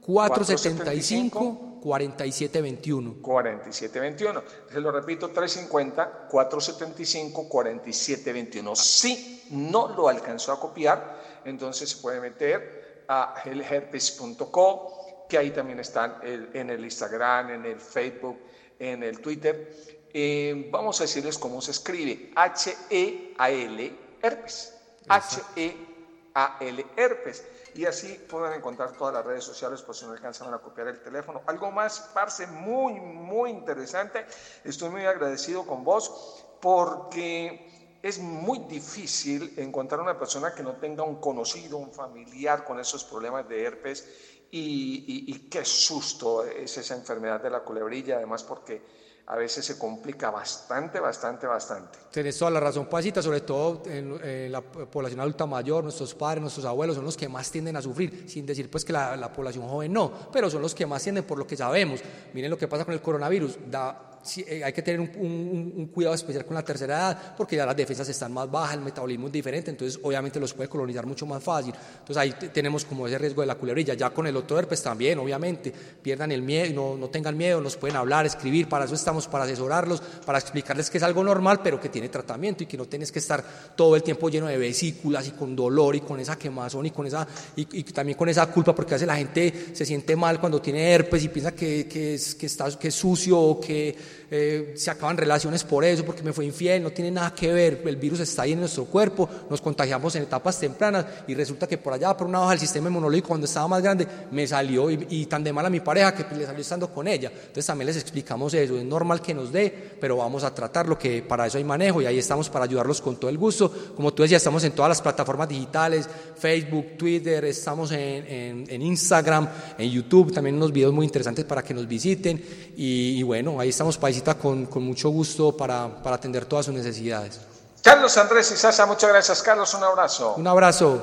475 0.00 1.80
4721. 1.80 3.22
4721. 3.22 4.42
Se 4.70 4.80
lo 4.80 4.92
repito, 4.92 5.30
350 5.30 6.28
475 6.30 7.48
4721. 7.48 8.76
Si 8.76 9.46
no 9.50 9.88
lo 9.88 10.08
alcanzó 10.08 10.52
a 10.52 10.60
copiar, 10.60 11.20
entonces 11.44 11.90
se 11.90 11.96
puede 11.96 12.20
meter 12.20 13.04
a 13.08 13.42
helherpes.co 13.44 15.09
que 15.30 15.38
ahí 15.38 15.52
también 15.52 15.78
están 15.78 16.18
en 16.22 16.68
el 16.68 16.84
Instagram, 16.84 17.50
en 17.50 17.64
el 17.64 17.80
Facebook, 17.80 18.38
en 18.78 19.02
el 19.04 19.20
Twitter. 19.20 19.72
Eh, 20.12 20.68
vamos 20.72 21.00
a 21.00 21.04
decirles 21.04 21.38
cómo 21.38 21.62
se 21.62 21.70
escribe. 21.70 22.32
H-E-A-L, 22.34 23.98
herpes. 24.20 24.76
H-E-A-L, 25.08 26.86
herpes. 26.96 27.46
Y 27.76 27.86
así 27.86 28.20
pueden 28.28 28.54
encontrar 28.54 28.96
todas 28.96 29.14
las 29.14 29.24
redes 29.24 29.44
sociales 29.44 29.80
por 29.82 29.94
si 29.94 30.04
no 30.04 30.12
alcanzan 30.12 30.52
a 30.52 30.58
copiar 30.58 30.88
el 30.88 31.00
teléfono. 31.00 31.42
Algo 31.46 31.70
más, 31.70 32.10
Parce, 32.12 32.48
muy, 32.48 32.94
muy 32.94 33.50
interesante. 33.50 34.26
Estoy 34.64 34.90
muy 34.90 35.06
agradecido 35.06 35.64
con 35.64 35.84
vos 35.84 36.44
porque 36.60 37.98
es 38.02 38.18
muy 38.18 38.58
difícil 38.60 39.54
encontrar 39.56 40.00
una 40.00 40.18
persona 40.18 40.52
que 40.52 40.64
no 40.64 40.72
tenga 40.76 41.04
un 41.04 41.20
conocido, 41.20 41.76
un 41.76 41.92
familiar 41.92 42.64
con 42.64 42.80
esos 42.80 43.04
problemas 43.04 43.48
de 43.48 43.62
herpes 43.62 44.39
y, 44.52 45.48
qué 45.50 45.64
susto 45.64 46.44
es 46.44 46.76
esa 46.76 46.94
enfermedad 46.94 47.42
de 47.42 47.50
la 47.50 47.60
culebrilla, 47.60 48.16
además 48.16 48.42
porque 48.42 48.82
a 49.26 49.36
veces 49.36 49.64
se 49.64 49.78
complica 49.78 50.30
bastante, 50.30 50.98
bastante, 50.98 51.46
bastante. 51.46 51.98
Tienes 52.10 52.36
toda 52.36 52.50
la 52.50 52.58
razón, 52.58 52.86
Pasita, 52.86 53.22
sobre 53.22 53.42
todo 53.42 53.82
en, 53.86 54.50
la 54.50 54.60
población 54.60 55.20
adulta 55.20 55.46
mayor, 55.46 55.84
nuestros 55.84 56.14
padres, 56.14 56.42
nuestros 56.42 56.66
abuelos 56.66 56.96
son 56.96 57.04
los 57.04 57.16
que 57.16 57.28
más 57.28 57.50
tienden 57.50 57.76
a 57.76 57.82
sufrir, 57.82 58.28
sin 58.28 58.44
decir 58.44 58.68
pues 58.68 58.84
que 58.84 58.92
la, 58.92 59.16
la 59.16 59.32
población 59.32 59.68
joven 59.68 59.92
no, 59.92 60.12
pero 60.32 60.50
son 60.50 60.62
los 60.62 60.74
que 60.74 60.84
más 60.84 61.02
tienden 61.02 61.24
por 61.24 61.38
lo 61.38 61.46
que 61.46 61.56
sabemos. 61.56 62.00
Miren 62.34 62.50
lo 62.50 62.58
que 62.58 62.66
pasa 62.66 62.84
con 62.84 62.94
el 62.94 63.00
coronavirus, 63.00 63.58
da 63.70 64.09
eh, 64.46 64.62
hay 64.64 64.72
que 64.72 64.82
tener 64.82 65.00
un, 65.00 65.90
cuidado 65.92 66.14
especial 66.14 66.44
con 66.44 66.54
la 66.54 66.62
tercera 66.62 66.96
edad, 66.96 67.34
porque 67.36 67.56
ya 67.56 67.64
las 67.64 67.76
defensas 67.76 68.08
están 68.08 68.32
más 68.32 68.50
bajas, 68.50 68.74
el 68.74 68.82
metabolismo 68.82 69.26
es 69.26 69.32
diferente, 69.32 69.70
entonces 69.70 69.98
obviamente 70.02 70.38
los 70.38 70.52
puede 70.52 70.68
colonizar 70.68 71.06
mucho 71.06 71.26
más 71.26 71.42
fácil. 71.42 71.72
Entonces 71.74 72.16
ahí 72.16 72.34
tenemos 72.52 72.84
como 72.84 73.06
ese 73.06 73.18
riesgo 73.18 73.40
de 73.40 73.46
la 73.46 73.54
culebrilla. 73.54 73.94
Ya 73.94 74.10
con 74.10 74.26
el 74.26 74.36
otro 74.36 74.58
herpes 74.58 74.82
también, 74.82 75.18
obviamente, 75.18 75.72
pierdan 76.02 76.32
el 76.32 76.42
miedo, 76.42 76.72
no, 76.74 76.96
no 76.96 77.08
tengan 77.08 77.36
miedo, 77.36 77.60
nos 77.60 77.76
pueden 77.76 77.96
hablar, 77.96 78.26
escribir, 78.26 78.68
para 78.68 78.84
eso 78.84 78.94
estamos, 78.94 79.26
para 79.26 79.44
asesorarlos, 79.44 80.00
para 80.00 80.38
explicarles 80.38 80.90
que 80.90 80.98
es 80.98 81.04
algo 81.04 81.24
normal, 81.24 81.60
pero 81.62 81.80
que 81.80 81.88
tiene 81.88 82.08
tratamiento 82.08 82.64
y 82.64 82.66
que 82.66 82.76
no 82.76 82.86
tienes 82.86 83.10
que 83.10 83.18
estar 83.18 83.42
todo 83.74 83.96
el 83.96 84.02
tiempo 84.02 84.28
lleno 84.28 84.46
de 84.46 84.58
vesículas 84.58 85.26
y 85.28 85.30
con 85.32 85.56
dolor 85.56 85.96
y 85.96 86.00
con 86.00 86.20
esa 86.20 86.36
quemazón 86.36 86.86
y 86.86 86.90
con 86.90 87.06
esa 87.06 87.26
y, 87.56 87.84
también 87.84 88.16
con 88.16 88.28
esa 88.28 88.46
culpa, 88.46 88.74
porque 88.74 88.94
a 88.94 88.96
veces 88.96 89.08
la 89.08 89.16
gente 89.16 89.70
se 89.72 89.86
siente 89.86 90.14
mal 90.16 90.38
cuando 90.40 90.60
tiene 90.60 90.92
herpes 90.92 91.24
y 91.24 91.28
piensa 91.28 91.52
que, 91.52 91.86
que, 91.86 92.14
es, 92.14 92.34
que, 92.34 92.46
está, 92.46 92.70
que 92.78 92.88
es 92.88 92.94
sucio 92.94 93.38
o 93.38 93.60
que 93.60 93.96
eh, 94.30 94.74
se 94.76 94.90
acaban 94.90 95.16
relaciones 95.16 95.64
por 95.64 95.84
eso, 95.84 96.04
porque 96.04 96.22
me 96.22 96.32
fue 96.32 96.44
infiel, 96.44 96.82
no 96.82 96.90
tiene 96.90 97.10
nada 97.10 97.34
que 97.34 97.52
ver, 97.52 97.82
el 97.84 97.96
virus 97.96 98.20
está 98.20 98.42
ahí 98.42 98.52
en 98.52 98.60
nuestro 98.60 98.84
cuerpo, 98.84 99.28
nos 99.48 99.60
contagiamos 99.60 100.14
en 100.14 100.22
etapas 100.22 100.58
tempranas 100.58 101.04
y 101.26 101.34
resulta 101.34 101.66
que 101.66 101.78
por 101.78 101.92
allá, 101.92 102.16
por 102.16 102.26
una 102.26 102.40
hoja 102.40 102.50
del 102.50 102.60
sistema 102.60 102.88
inmunológico, 102.88 103.28
cuando 103.28 103.46
estaba 103.46 103.66
más 103.68 103.82
grande, 103.82 104.06
me 104.30 104.46
salió 104.46 104.90
y, 104.90 105.26
tan 105.26 105.42
de 105.42 105.52
mal 105.52 105.66
a 105.66 105.70
mi 105.70 105.80
pareja 105.80 106.14
que 106.14 106.34
le 106.34 106.46
salió 106.46 106.60
estando 106.60 106.92
con 106.92 107.08
ella. 107.08 107.30
Entonces 107.34 107.66
también 107.66 107.86
les 107.86 107.96
explicamos 107.96 108.54
eso, 108.54 108.76
es 108.76 108.84
normal 108.84 109.20
que 109.20 109.34
nos 109.34 109.52
dé, 109.52 109.72
pero 110.00 110.16
vamos 110.16 110.44
a 110.44 110.54
tratarlo, 110.54 110.98
que 110.98 111.22
para 111.22 111.46
eso 111.46 111.58
hay 111.58 111.64
manejo 111.64 112.02
y 112.02 112.06
ahí 112.06 112.18
estamos 112.18 112.48
para 112.48 112.64
ayudarlos 112.64 113.00
con 113.00 113.16
todo 113.16 113.30
el 113.30 113.38
gusto. 113.38 113.72
Como 113.96 114.12
tú 114.12 114.22
decías, 114.22 114.40
estamos 114.40 114.64
en 114.64 114.72
todas 114.72 114.90
las 114.90 115.02
plataformas 115.02 115.48
digitales, 115.48 116.08
Facebook, 116.36 116.96
Twitter, 116.96 117.44
estamos 117.44 117.90
en, 117.92 118.82
Instagram, 118.82 119.48
en 119.76 119.90
YouTube, 119.90 120.32
también 120.32 120.56
unos 120.56 120.72
videos 120.72 120.92
muy 120.92 121.04
interesantes 121.04 121.44
para 121.44 121.62
que 121.62 121.74
nos 121.74 121.86
visiten 121.86 122.42
y 122.76 123.22
bueno, 123.22 123.60
ahí 123.60 123.68
estamos 123.68 123.98
países 124.00 124.24
con, 124.34 124.66
con 124.66 124.82
mucho 124.82 125.10
gusto 125.10 125.56
para, 125.56 125.88
para, 126.02 126.16
atender 126.16 126.46
todas 126.46 126.66
sus 126.66 126.74
necesidades. 126.74 127.40
Carlos 127.82 128.16
Andrés 128.16 128.50
y 128.52 128.56
Sasa, 128.56 128.86
muchas 128.86 129.10
gracias. 129.10 129.42
Carlos, 129.42 129.74
un 129.74 129.84
abrazo. 129.84 130.34
Un 130.36 130.46
abrazo. 130.46 131.00